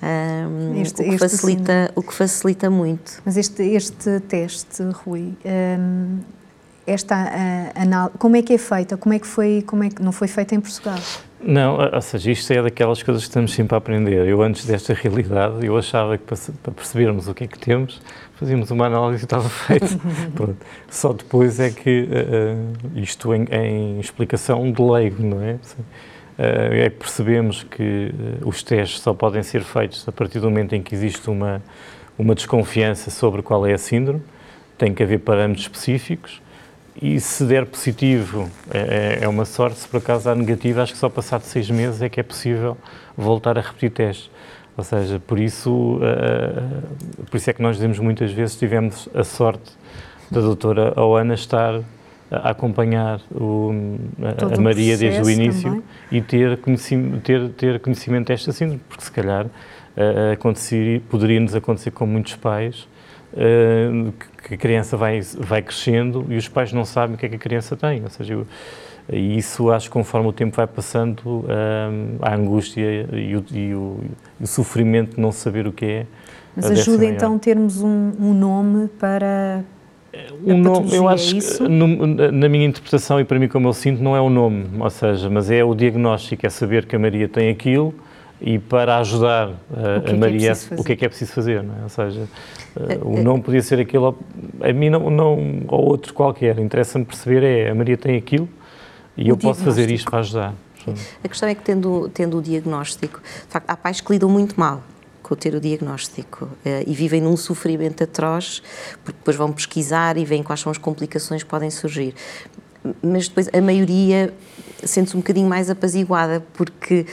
Um, 0.00 0.80
este, 0.80 1.02
o, 1.02 1.10
que 1.10 1.18
facilita, 1.18 1.92
o 1.96 2.02
que 2.02 2.14
facilita 2.14 2.70
muito. 2.70 3.20
Mas 3.24 3.36
este, 3.36 3.64
este 3.64 4.20
teste, 4.20 4.84
Rui, 5.04 5.36
um, 5.44 6.20
esta 6.86 7.16
análise, 7.74 8.16
como 8.16 8.36
é 8.36 8.42
que 8.42 8.54
é 8.54 8.58
feita? 8.58 8.96
Como 8.96 9.12
é 9.12 9.18
que 9.18 9.26
foi, 9.26 9.64
como 9.66 9.82
é 9.82 9.90
que 9.90 10.00
não 10.00 10.12
foi 10.12 10.28
feita 10.28 10.54
em 10.54 10.60
Portugal? 10.60 10.98
Não, 11.40 11.78
ou 11.78 12.00
seja, 12.00 12.32
isto 12.32 12.52
é 12.52 12.60
daquelas 12.60 13.00
coisas 13.02 13.22
que 13.22 13.28
estamos 13.28 13.52
sempre 13.52 13.74
a 13.74 13.78
aprender. 13.78 14.26
Eu 14.26 14.42
antes 14.42 14.66
desta 14.66 14.92
realidade, 14.92 15.64
eu 15.64 15.76
achava 15.78 16.18
que 16.18 16.24
para 16.24 16.72
percebermos 16.72 17.28
o 17.28 17.34
que 17.34 17.44
é 17.44 17.46
que 17.46 17.58
temos, 17.58 18.00
fazíamos 18.34 18.70
uma 18.72 18.86
análise 18.86 19.22
e 19.22 19.24
estava 19.24 19.46
feito. 19.48 20.00
Só 20.90 21.12
depois 21.12 21.60
é 21.60 21.70
que 21.70 22.08
uh, 22.10 22.98
isto 22.98 23.32
em, 23.32 23.44
em, 23.52 24.00
explicação 24.00 24.70
de 24.72 24.82
leigo, 24.82 25.22
não 25.22 25.40
é? 25.40 25.52
Uh, 25.52 26.74
é 26.74 26.90
que 26.90 26.96
percebemos 26.96 27.62
que 27.62 28.12
uh, 28.42 28.48
os 28.48 28.62
testes 28.64 29.00
só 29.00 29.14
podem 29.14 29.42
ser 29.42 29.62
feitos 29.62 30.08
a 30.08 30.12
partir 30.12 30.40
do 30.40 30.50
momento 30.50 30.74
em 30.74 30.82
que 30.82 30.92
existe 30.92 31.30
uma, 31.30 31.62
uma 32.18 32.34
desconfiança 32.34 33.10
sobre 33.10 33.42
qual 33.42 33.64
é 33.64 33.74
a 33.74 33.78
síndrome, 33.78 34.22
tem 34.76 34.92
que 34.92 35.04
haver 35.04 35.20
parâmetros 35.20 35.66
específicos 35.66 36.40
e 37.00 37.20
se 37.20 37.44
der 37.44 37.64
positivo, 37.66 38.50
é, 38.70 39.18
é, 39.20 39.24
é 39.24 39.28
uma 39.28 39.44
sorte. 39.44 39.78
Se 39.78 39.88
por 39.88 39.98
acaso 39.98 40.28
há 40.28 40.34
negativo, 40.34 40.80
acho 40.80 40.92
que 40.92 40.98
só 40.98 41.08
passado 41.08 41.42
seis 41.42 41.70
meses 41.70 42.02
é 42.02 42.08
que 42.08 42.18
é 42.18 42.22
possível 42.22 42.76
voltar 43.16 43.56
a 43.56 43.60
repetir 43.60 43.90
testes. 43.90 44.30
Ou 44.76 44.84
seja, 44.84 45.20
por 45.20 45.38
isso, 45.38 45.96
uh, 45.96 47.26
por 47.26 47.36
isso 47.36 47.50
é 47.50 47.52
que 47.52 47.60
nós 47.60 47.76
dizemos 47.76 47.98
muitas 47.98 48.30
vezes 48.30 48.56
tivemos 48.56 49.08
a 49.12 49.24
sorte 49.24 49.72
da 50.30 50.40
doutora 50.40 50.92
Oana 51.00 51.34
estar 51.34 51.80
a 52.30 52.50
acompanhar 52.50 53.20
o, 53.30 53.72
a, 54.22 54.54
a, 54.54 54.60
Maria 54.60 54.96
desde 54.96 55.22
o 55.22 55.30
início 55.30 55.70
também. 55.70 55.82
e 56.12 56.20
ter 56.20 56.58
conhecimento, 56.58 57.20
ter, 57.22 57.48
ter 57.50 57.80
conhecimento 57.80 58.28
desta 58.28 58.52
síndrome, 58.52 58.80
porque 58.88 59.02
se 59.02 59.10
calhar 59.10 59.46
uh, 59.46 61.00
poderia-nos 61.08 61.54
acontecer 61.54 61.90
com 61.90 62.06
muitos 62.06 62.36
pais 62.36 62.86
uh, 63.32 64.12
que 64.46 64.54
a 64.54 64.56
criança 64.56 64.96
vai, 64.96 65.20
vai 65.38 65.62
crescendo 65.62 66.26
e 66.28 66.36
os 66.36 66.48
pais 66.48 66.72
não 66.72 66.84
sabem 66.84 67.16
o 67.16 67.18
que 67.18 67.26
é 67.26 67.28
que 67.28 67.36
a 67.36 67.38
criança 67.38 67.76
tem. 67.76 68.02
Ou 68.02 68.10
seja, 68.10 68.34
eu, 68.34 68.46
e 69.10 69.38
isso 69.38 69.70
acho 69.70 69.86
que 69.86 69.92
conforme 69.92 70.28
o 70.28 70.32
tempo 70.32 70.56
vai 70.56 70.66
passando, 70.66 71.22
um, 71.26 72.18
a 72.20 72.34
angústia 72.34 73.08
e 73.12 73.34
o, 73.34 73.44
e, 73.50 73.74
o, 73.74 74.00
e 74.40 74.44
o, 74.44 74.46
sofrimento 74.46 75.16
de 75.16 75.20
não 75.20 75.32
saber 75.32 75.66
o 75.66 75.72
que 75.72 75.84
é. 75.86 76.06
Mas 76.54 76.70
ajuda 76.70 77.06
então 77.06 77.36
a 77.36 77.38
termos 77.38 77.80
um, 77.82 78.12
um 78.20 78.34
nome 78.34 78.88
para. 78.98 79.64
Um 80.44 80.58
nome, 80.58 80.94
eu 80.94 81.08
acho 81.08 81.36
é 81.36 81.40
que 81.40 81.68
no, 81.68 82.06
na 82.32 82.48
minha 82.48 82.66
interpretação 82.66 83.20
e 83.20 83.24
para 83.24 83.38
mim 83.38 83.46
como 83.46 83.68
eu 83.68 83.72
sinto, 83.72 84.02
não 84.02 84.16
é 84.16 84.20
o 84.20 84.28
nome, 84.28 84.66
ou 84.78 84.90
seja, 84.90 85.30
mas 85.30 85.50
é 85.50 85.62
o 85.62 85.74
diagnóstico, 85.74 86.46
é 86.46 86.50
saber 86.50 86.86
que 86.86 86.96
a 86.96 86.98
Maria 86.98 87.28
tem 87.28 87.50
aquilo 87.50 87.94
e 88.40 88.58
para 88.58 88.98
ajudar 88.98 89.50
a, 89.72 90.10
a 90.10 90.14
Maria 90.14 90.52
o 90.76 90.84
que 90.84 90.92
é 90.92 90.96
que 90.96 91.04
é 91.04 91.08
preciso 91.08 91.32
fazer, 91.32 91.62
não 91.62 91.74
é? 91.74 91.82
Ou 91.82 91.88
seja, 91.88 92.28
o 93.02 93.22
nome 93.22 93.42
podia 93.42 93.62
ser 93.62 93.80
aquilo, 93.80 94.16
a 94.60 94.72
mim 94.72 94.90
não, 94.90 95.10
não 95.10 95.62
ou 95.66 95.86
outro 95.86 96.14
qualquer, 96.14 96.58
interessa-me 96.58 97.04
perceber 97.04 97.42
é 97.42 97.70
a 97.70 97.74
Maria 97.74 97.96
tem 97.96 98.16
aquilo 98.16 98.48
e 99.16 99.28
eu 99.28 99.36
posso 99.36 99.62
fazer 99.62 99.90
isto 99.90 100.10
para 100.10 100.20
ajudar. 100.20 100.54
A 101.22 101.28
questão 101.28 101.48
é 101.48 101.54
que, 101.54 101.62
tendo, 101.62 102.08
tendo 102.14 102.38
o 102.38 102.42
diagnóstico, 102.42 103.20
de 103.20 103.52
facto, 103.52 103.68
há 103.68 103.76
pais 103.76 104.00
que 104.00 104.12
lidam 104.12 104.30
muito 104.30 104.58
mal 104.58 104.82
com 105.22 105.34
ter 105.34 105.54
o 105.54 105.60
diagnóstico 105.60 106.48
eh, 106.64 106.84
e 106.86 106.94
vivem 106.94 107.20
num 107.20 107.36
sofrimento 107.36 108.02
atroz, 108.02 108.62
porque 109.04 109.18
depois 109.18 109.36
vão 109.36 109.52
pesquisar 109.52 110.16
e 110.16 110.24
veem 110.24 110.42
quais 110.42 110.60
são 110.60 110.72
as 110.72 110.78
complicações 110.78 111.42
que 111.42 111.48
podem 111.48 111.70
surgir. 111.70 112.14
Mas 113.02 113.28
depois 113.28 113.50
a 113.52 113.60
maioria 113.60 114.32
sente-se 114.82 115.14
um 115.14 115.20
bocadinho 115.20 115.48
mais 115.48 115.68
apaziguada, 115.68 116.42
porque 116.54 117.04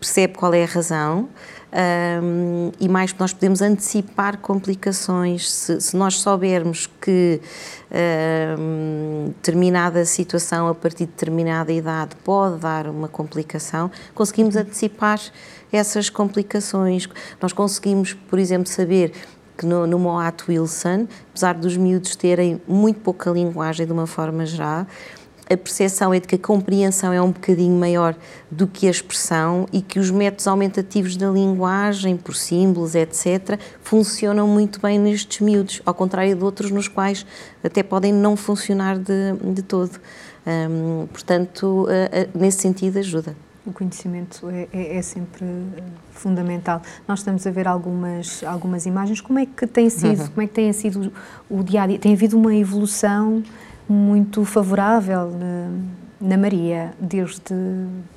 percebe 0.00 0.34
qual 0.34 0.52
é 0.54 0.64
a 0.64 0.66
razão 0.66 1.28
um, 1.70 2.72
e 2.80 2.88
mais 2.88 3.14
nós 3.18 3.32
podemos 3.34 3.60
antecipar 3.60 4.38
complicações 4.38 5.50
se, 5.50 5.80
se 5.80 5.96
nós 5.96 6.18
soubermos 6.18 6.88
que 7.00 7.40
um, 8.58 9.26
determinada 9.28 10.04
situação 10.06 10.66
a 10.68 10.74
partir 10.74 11.04
de 11.04 11.12
determinada 11.12 11.70
idade 11.70 12.16
pode 12.24 12.58
dar 12.58 12.86
uma 12.86 13.06
complicação, 13.06 13.90
conseguimos 14.14 14.56
antecipar 14.56 15.20
essas 15.70 16.08
complicações. 16.08 17.06
Nós 17.40 17.52
conseguimos, 17.52 18.14
por 18.14 18.38
exemplo, 18.38 18.66
saber 18.66 19.12
que 19.58 19.66
no, 19.66 19.86
no 19.86 19.98
Moat 19.98 20.44
Wilson, 20.48 21.06
apesar 21.30 21.54
dos 21.54 21.76
miúdos 21.76 22.16
terem 22.16 22.62
muito 22.66 23.00
pouca 23.00 23.30
linguagem 23.30 23.84
de 23.84 23.92
uma 23.92 24.06
forma 24.06 24.46
geral, 24.46 24.86
a 25.50 25.56
percepção 25.56 26.12
é 26.12 26.20
de 26.20 26.28
que 26.28 26.34
a 26.34 26.38
compreensão 26.38 27.12
é 27.12 27.20
um 27.22 27.30
bocadinho 27.30 27.78
maior 27.78 28.14
do 28.50 28.66
que 28.66 28.86
a 28.86 28.90
expressão 28.90 29.66
e 29.72 29.80
que 29.80 29.98
os 29.98 30.10
métodos 30.10 30.46
aumentativos 30.46 31.16
da 31.16 31.30
linguagem, 31.30 32.16
por 32.16 32.34
símbolos, 32.34 32.94
etc., 32.94 33.58
funcionam 33.82 34.46
muito 34.46 34.80
bem 34.80 34.98
nestes 34.98 35.40
miúdos, 35.40 35.80
ao 35.86 35.94
contrário 35.94 36.36
de 36.36 36.44
outros 36.44 36.70
nos 36.70 36.88
quais 36.88 37.24
até 37.64 37.82
podem 37.82 38.12
não 38.12 38.36
funcionar 38.36 38.98
de, 38.98 39.32
de 39.54 39.62
todo. 39.62 39.98
Portanto, 41.12 41.86
nesse 42.34 42.60
sentido, 42.62 42.98
ajuda. 42.98 43.36
O 43.66 43.72
conhecimento 43.72 44.48
é, 44.48 44.66
é, 44.72 44.96
é, 44.96 45.02
sempre 45.02 45.44
fundamental. 46.10 46.80
Nós 47.06 47.18
estamos 47.18 47.46
a 47.46 47.50
ver 47.50 47.68
algumas, 47.68 48.42
algumas 48.42 48.86
imagens. 48.86 49.20
Como 49.20 49.38
é 49.38 49.44
que 49.44 49.66
tem 49.66 49.90
sido, 49.90 50.22
uhum. 50.22 50.28
como 50.28 50.42
é 50.42 50.46
que 50.46 50.54
tem 50.54 50.72
sido 50.72 51.12
o 51.50 51.62
dia 51.62 51.82
a 51.82 51.86
dia? 51.86 51.98
Tem 51.98 52.14
havido 52.14 52.38
uma 52.38 52.54
evolução 52.54 53.42
muito 53.88 54.44
favorável 54.44 55.30
na, 55.30 55.70
na 56.20 56.36
Maria 56.36 56.92
desde, 57.00 57.54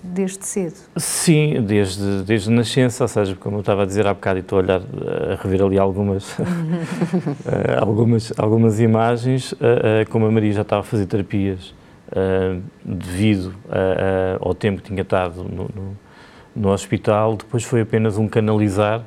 desde 0.04 0.46
cedo. 0.46 0.76
Sim, 0.98 1.62
desde, 1.62 2.24
desde 2.24 2.50
a 2.50 2.56
nascença, 2.56 3.04
ou 3.04 3.08
seja, 3.08 3.36
como 3.36 3.58
eu 3.58 3.60
estava 3.62 3.84
a 3.84 3.86
dizer 3.86 4.08
há 4.08 4.14
bocado 4.14 4.40
e 4.40 4.42
estou 4.42 4.60
a 4.60 4.62
olhar, 4.62 4.82
a 4.82 5.42
rever 5.42 5.64
ali 5.64 5.78
algumas, 5.78 6.38
eh, 7.46 7.78
algumas, 7.80 8.34
algumas 8.38 8.80
imagens, 8.80 9.54
eh, 9.62 10.02
eh, 10.02 10.06
como 10.06 10.26
a 10.26 10.32
Maria 10.32 10.52
já 10.52 10.62
estava 10.62 10.82
a 10.82 10.84
fazer 10.84 11.06
terapias 11.06 11.74
devido 12.84 13.54
ao 14.42 14.54
tempo 14.54 14.82
que 14.82 14.90
tinha 14.90 15.02
estado 15.02 15.46
no, 15.46 15.70
no, 15.74 15.98
no 16.54 16.70
hospital, 16.70 17.38
depois 17.38 17.64
foi 17.64 17.80
apenas 17.80 18.18
um 18.18 18.28
canalizar 18.28 19.02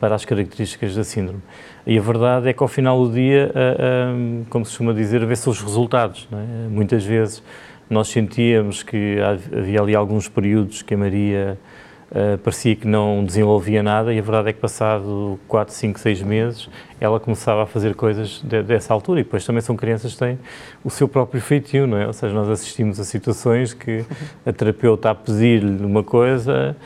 para 0.00 0.14
as 0.14 0.24
características 0.24 0.94
da 0.94 1.04
síndrome. 1.04 1.42
E 1.86 1.98
a 1.98 2.00
verdade 2.00 2.48
é 2.48 2.52
que 2.52 2.62
ao 2.62 2.68
final 2.68 3.06
do 3.06 3.12
dia, 3.12 3.52
uh, 3.52 4.46
como 4.48 4.64
se 4.64 4.70
costuma 4.72 4.92
dizer, 4.92 5.24
vê-se 5.24 5.48
os 5.48 5.60
resultados. 5.60 6.26
É? 6.32 6.68
Muitas 6.68 7.04
vezes 7.04 7.42
nós 7.88 8.08
sentíamos 8.08 8.82
que 8.82 9.18
havia 9.20 9.80
ali 9.80 9.94
alguns 9.94 10.28
períodos 10.28 10.82
que 10.82 10.94
a 10.94 10.96
Maria 10.96 11.58
uh, 12.10 12.38
parecia 12.38 12.74
que 12.74 12.88
não 12.88 13.24
desenvolvia 13.24 13.82
nada 13.82 14.12
e 14.12 14.18
a 14.18 14.22
verdade 14.22 14.48
é 14.48 14.52
que 14.52 14.58
passado 14.58 15.38
4, 15.46 15.72
5, 15.72 16.00
6 16.00 16.22
meses 16.22 16.68
ela 17.00 17.20
começava 17.20 17.62
a 17.62 17.66
fazer 17.66 17.94
coisas 17.94 18.40
de, 18.42 18.62
dessa 18.64 18.92
altura 18.92 19.20
e 19.20 19.22
depois 19.22 19.44
também 19.44 19.60
são 19.60 19.76
crianças 19.76 20.14
que 20.14 20.18
têm 20.18 20.38
o 20.82 20.90
seu 20.90 21.06
próprio 21.06 21.40
feitio, 21.40 21.86
não 21.86 21.98
é? 21.98 22.06
Ou 22.06 22.12
seja, 22.12 22.34
nós 22.34 22.48
assistimos 22.48 22.98
a 22.98 23.04
situações 23.04 23.72
que 23.72 24.04
a 24.44 24.52
terapeuta 24.52 25.10
a 25.10 25.14
pedir-lhe 25.14 25.84
uma 25.84 26.02
coisa 26.02 26.76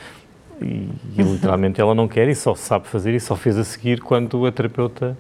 e, 0.63 0.91
e, 1.17 1.23
literalmente 1.23 1.81
ela 1.81 1.95
não 1.95 2.09
quer 2.09 2.29
e 2.29 2.35
só 2.35 2.55
sabe 2.55 2.87
fazer 2.87 3.15
e 3.15 3.21
só 3.21 3.37
fez 3.37 3.57
a 3.57 3.65
seguir 3.65 4.01
quando 4.01 4.45
a 4.47 4.53
terapeuta 4.53 5.17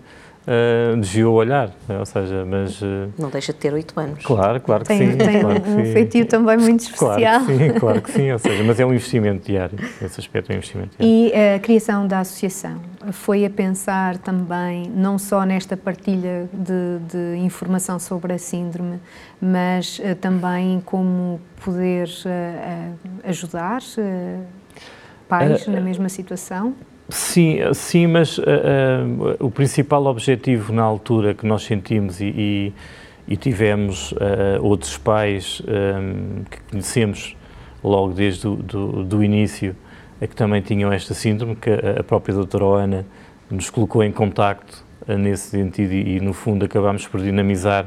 uh, 0.46 0.96
desviou 0.96 1.34
o 1.34 1.36
olhar, 1.36 1.70
né? 1.88 1.98
ou 1.98 2.06
seja, 2.06 2.44
mas... 2.44 2.80
Uh, 2.80 3.12
não 3.18 3.30
deixa 3.30 3.52
de 3.52 3.58
ter 3.58 3.72
oito 3.72 3.98
anos. 3.98 4.24
Claro, 4.24 4.60
claro 4.60 4.82
que 4.82 4.88
tem, 4.88 5.12
sim. 5.12 5.18
Tem 5.18 5.40
claro 5.40 5.62
um, 5.66 5.80
um 5.80 5.92
feitio 5.92 6.26
também 6.26 6.56
muito 6.56 6.80
especial. 6.80 7.18
Claro 7.18 7.46
que 7.46 7.56
sim, 7.56 7.72
claro 7.78 8.02
que 8.02 8.10
sim, 8.12 8.32
ou 8.32 8.38
seja, 8.38 8.64
mas 8.64 8.80
é 8.80 8.86
um 8.86 8.92
investimento 8.92 9.46
diário, 9.46 9.78
esse 10.02 10.20
aspecto 10.20 10.50
é 10.50 10.54
um 10.54 10.56
investimento 10.56 10.96
diário. 10.98 11.32
E 11.32 11.54
a 11.56 11.58
criação 11.58 12.06
da 12.06 12.20
associação 12.20 12.80
foi 13.12 13.44
a 13.44 13.50
pensar 13.50 14.18
também, 14.18 14.90
não 14.94 15.18
só 15.18 15.44
nesta 15.44 15.76
partilha 15.76 16.48
de, 16.52 16.98
de 17.08 17.38
informação 17.38 17.98
sobre 17.98 18.32
a 18.32 18.38
síndrome, 18.38 19.00
mas 19.40 19.98
uh, 19.98 20.14
também 20.16 20.80
como 20.84 21.40
poder 21.62 22.08
ajudar 23.24 23.82
pais 25.30 25.66
uh, 25.66 25.70
na 25.70 25.80
mesma 25.80 26.08
situação? 26.08 26.74
Sim, 27.08 27.58
sim, 27.72 28.06
mas 28.06 28.38
uh, 28.38 28.42
uh, 28.42 29.46
o 29.46 29.50
principal 29.50 30.04
objetivo 30.06 30.72
na 30.72 30.82
altura 30.82 31.34
que 31.34 31.46
nós 31.46 31.62
sentimos 31.62 32.20
e, 32.20 32.26
e, 32.26 32.72
e 33.26 33.36
tivemos 33.36 34.12
outros 34.60 34.98
pais 34.98 35.62
um, 35.62 36.42
que 36.50 36.60
conhecemos 36.70 37.36
logo 37.82 38.12
desde 38.12 38.46
do 38.48 39.24
início, 39.24 39.74
é 40.20 40.26
que 40.26 40.34
também 40.34 40.60
tinham 40.60 40.92
esta 40.92 41.14
síndrome, 41.14 41.56
que 41.56 41.70
a 41.70 42.02
própria 42.02 42.34
doutora 42.34 42.82
Ana 42.84 43.06
nos 43.50 43.70
colocou 43.70 44.02
em 44.04 44.12
contacto 44.12 44.84
nesse 45.06 45.50
sentido 45.50 45.92
e, 45.92 46.16
e, 46.16 46.20
no 46.20 46.32
fundo 46.32 46.64
acabámos 46.64 47.06
por 47.06 47.22
dinamizar, 47.22 47.86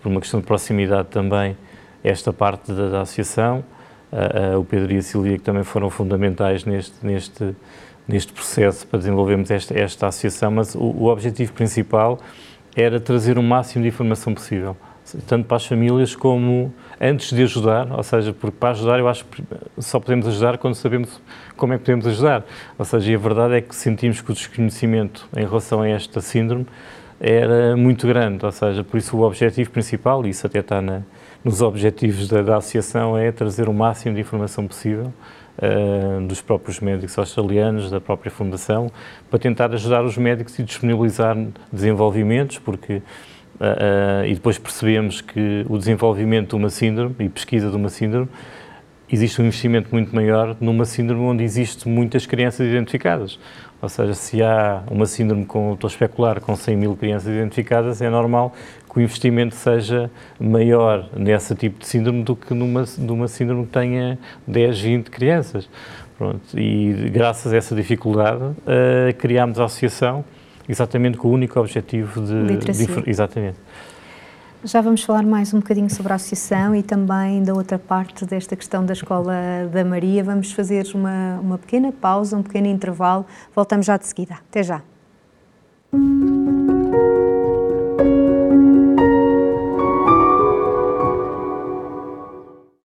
por 0.00 0.08
uma 0.08 0.20
questão 0.20 0.40
de 0.40 0.46
proximidade 0.46 1.08
também, 1.08 1.56
esta 2.02 2.32
parte 2.32 2.72
da, 2.72 2.88
da 2.88 3.00
associação 3.02 3.64
uh, 4.12 4.58
o 4.58 4.64
Pedro 4.64 4.92
e 4.92 4.98
a 4.98 5.02
Silvia, 5.02 5.38
que 5.38 5.44
também 5.44 5.64
foram 5.64 5.90
fundamentais 5.90 6.64
neste, 6.64 6.94
neste, 7.04 7.56
neste 8.06 8.32
processo 8.32 8.86
para 8.86 8.98
desenvolvermos 8.98 9.50
esta, 9.50 9.78
esta 9.78 10.06
associação, 10.06 10.50
mas 10.50 10.74
o, 10.74 10.80
o 10.80 11.06
objetivo 11.06 11.52
principal 11.52 12.18
era 12.76 12.98
trazer 12.98 13.38
o 13.38 13.42
máximo 13.42 13.82
de 13.82 13.88
informação 13.88 14.34
possível, 14.34 14.76
tanto 15.26 15.46
para 15.46 15.56
as 15.56 15.66
famílias 15.66 16.16
como 16.16 16.72
antes 17.00 17.32
de 17.32 17.42
ajudar, 17.42 17.90
ou 17.92 18.02
seja, 18.02 18.32
porque 18.32 18.56
para 18.58 18.70
ajudar 18.70 18.98
eu 18.98 19.08
acho 19.08 19.24
que 19.26 19.42
só 19.78 20.00
podemos 20.00 20.26
ajudar 20.26 20.58
quando 20.58 20.74
sabemos 20.74 21.20
como 21.56 21.72
é 21.72 21.78
que 21.78 21.84
podemos 21.84 22.06
ajudar. 22.06 22.44
Ou 22.78 22.84
seja, 22.84 23.12
e 23.12 23.14
a 23.14 23.18
verdade 23.18 23.54
é 23.54 23.60
que 23.60 23.74
sentimos 23.74 24.20
que 24.20 24.30
o 24.30 24.34
desconhecimento 24.34 25.28
em 25.36 25.44
relação 25.44 25.82
a 25.82 25.88
esta 25.88 26.20
síndrome 26.20 26.66
era 27.20 27.76
muito 27.76 28.06
grande, 28.06 28.44
ou 28.44 28.52
seja, 28.52 28.82
por 28.82 28.98
isso 28.98 29.16
o 29.16 29.22
objetivo 29.22 29.70
principal, 29.70 30.26
e 30.26 30.30
isso 30.30 30.46
até 30.46 30.58
está 30.58 30.82
na, 30.82 31.02
nos 31.44 31.60
objetivos 31.60 32.26
da, 32.26 32.42
da, 32.42 32.56
associação, 32.56 33.16
é 33.18 33.30
trazer 33.30 33.68
o 33.68 33.72
máximo 33.74 34.14
de 34.14 34.20
informação 34.20 34.66
possível 34.66 35.12
uh, 35.58 36.26
dos 36.26 36.40
próprios 36.40 36.80
médicos 36.80 37.18
australianos, 37.18 37.90
da 37.90 38.00
própria 38.00 38.30
fundação, 38.30 38.90
para 39.28 39.38
tentar 39.38 39.72
ajudar 39.72 40.02
os 40.04 40.16
médicos 40.16 40.58
e 40.58 40.62
disponibilizar 40.62 41.36
desenvolvimentos, 41.72 42.58
porque 42.58 43.02
Uh, 43.54 44.24
uh, 44.24 44.26
e 44.26 44.34
depois 44.34 44.58
percebemos 44.58 45.20
que 45.20 45.64
o 45.68 45.78
desenvolvimento 45.78 46.48
de 46.48 46.56
uma 46.56 46.68
síndrome 46.68 47.14
e 47.20 47.28
pesquisa 47.28 47.70
de 47.70 47.76
uma 47.76 47.88
síndrome 47.88 48.28
existe 49.10 49.40
um 49.40 49.46
investimento 49.46 49.88
muito 49.92 50.14
maior 50.14 50.56
numa 50.60 50.84
síndrome 50.84 51.22
onde 51.22 51.44
existem 51.44 51.92
muitas 51.92 52.26
crianças 52.26 52.66
identificadas. 52.66 53.38
Ou 53.80 53.88
seja, 53.88 54.14
se 54.14 54.42
há 54.42 54.82
uma 54.90 55.04
síndrome 55.04 55.44
com, 55.44 55.74
estou 55.74 55.88
a 55.88 55.90
especular, 55.90 56.40
com 56.40 56.56
100 56.56 56.76
mil 56.76 56.96
crianças 56.96 57.28
identificadas, 57.28 58.00
é 58.00 58.08
normal 58.08 58.54
que 58.90 58.98
o 58.98 59.02
investimento 59.02 59.54
seja 59.54 60.10
maior 60.40 61.08
nesse 61.16 61.54
tipo 61.54 61.80
de 61.80 61.86
síndrome 61.86 62.22
do 62.22 62.34
que 62.34 62.54
numa, 62.54 62.84
numa 62.98 63.28
síndrome 63.28 63.66
que 63.66 63.72
tenha 63.72 64.18
10, 64.46 64.80
20 64.80 65.10
crianças. 65.10 65.68
Pronto, 66.16 66.40
e 66.58 67.10
graças 67.10 67.52
a 67.52 67.56
essa 67.56 67.74
dificuldade 67.74 68.42
uh, 68.42 69.14
criámos 69.18 69.58
a 69.58 69.64
associação 69.64 70.24
exatamente 70.68 71.18
com 71.18 71.28
o 71.28 71.32
único 71.32 71.58
objetivo 71.58 72.20
de... 72.20 72.56
de 72.56 73.10
exatamente. 73.10 73.58
Já 74.66 74.80
vamos 74.80 75.04
falar 75.04 75.24
mais 75.26 75.52
um 75.52 75.58
bocadinho 75.58 75.90
sobre 75.90 76.10
a 76.14 76.16
associação 76.16 76.74
e 76.74 76.82
também 76.82 77.42
da 77.42 77.52
outra 77.52 77.78
parte 77.78 78.24
desta 78.24 78.56
questão 78.56 78.82
da 78.84 78.94
Escola 78.94 79.34
da 79.70 79.84
Maria. 79.84 80.24
Vamos 80.24 80.52
fazer 80.52 80.86
uma, 80.94 81.38
uma 81.38 81.58
pequena 81.58 81.92
pausa, 81.92 82.34
um 82.38 82.42
pequeno 82.42 82.66
intervalo. 82.66 83.26
Voltamos 83.54 83.84
já 83.84 83.98
de 83.98 84.06
seguida. 84.06 84.38
Até 84.48 84.62
já. 84.62 84.82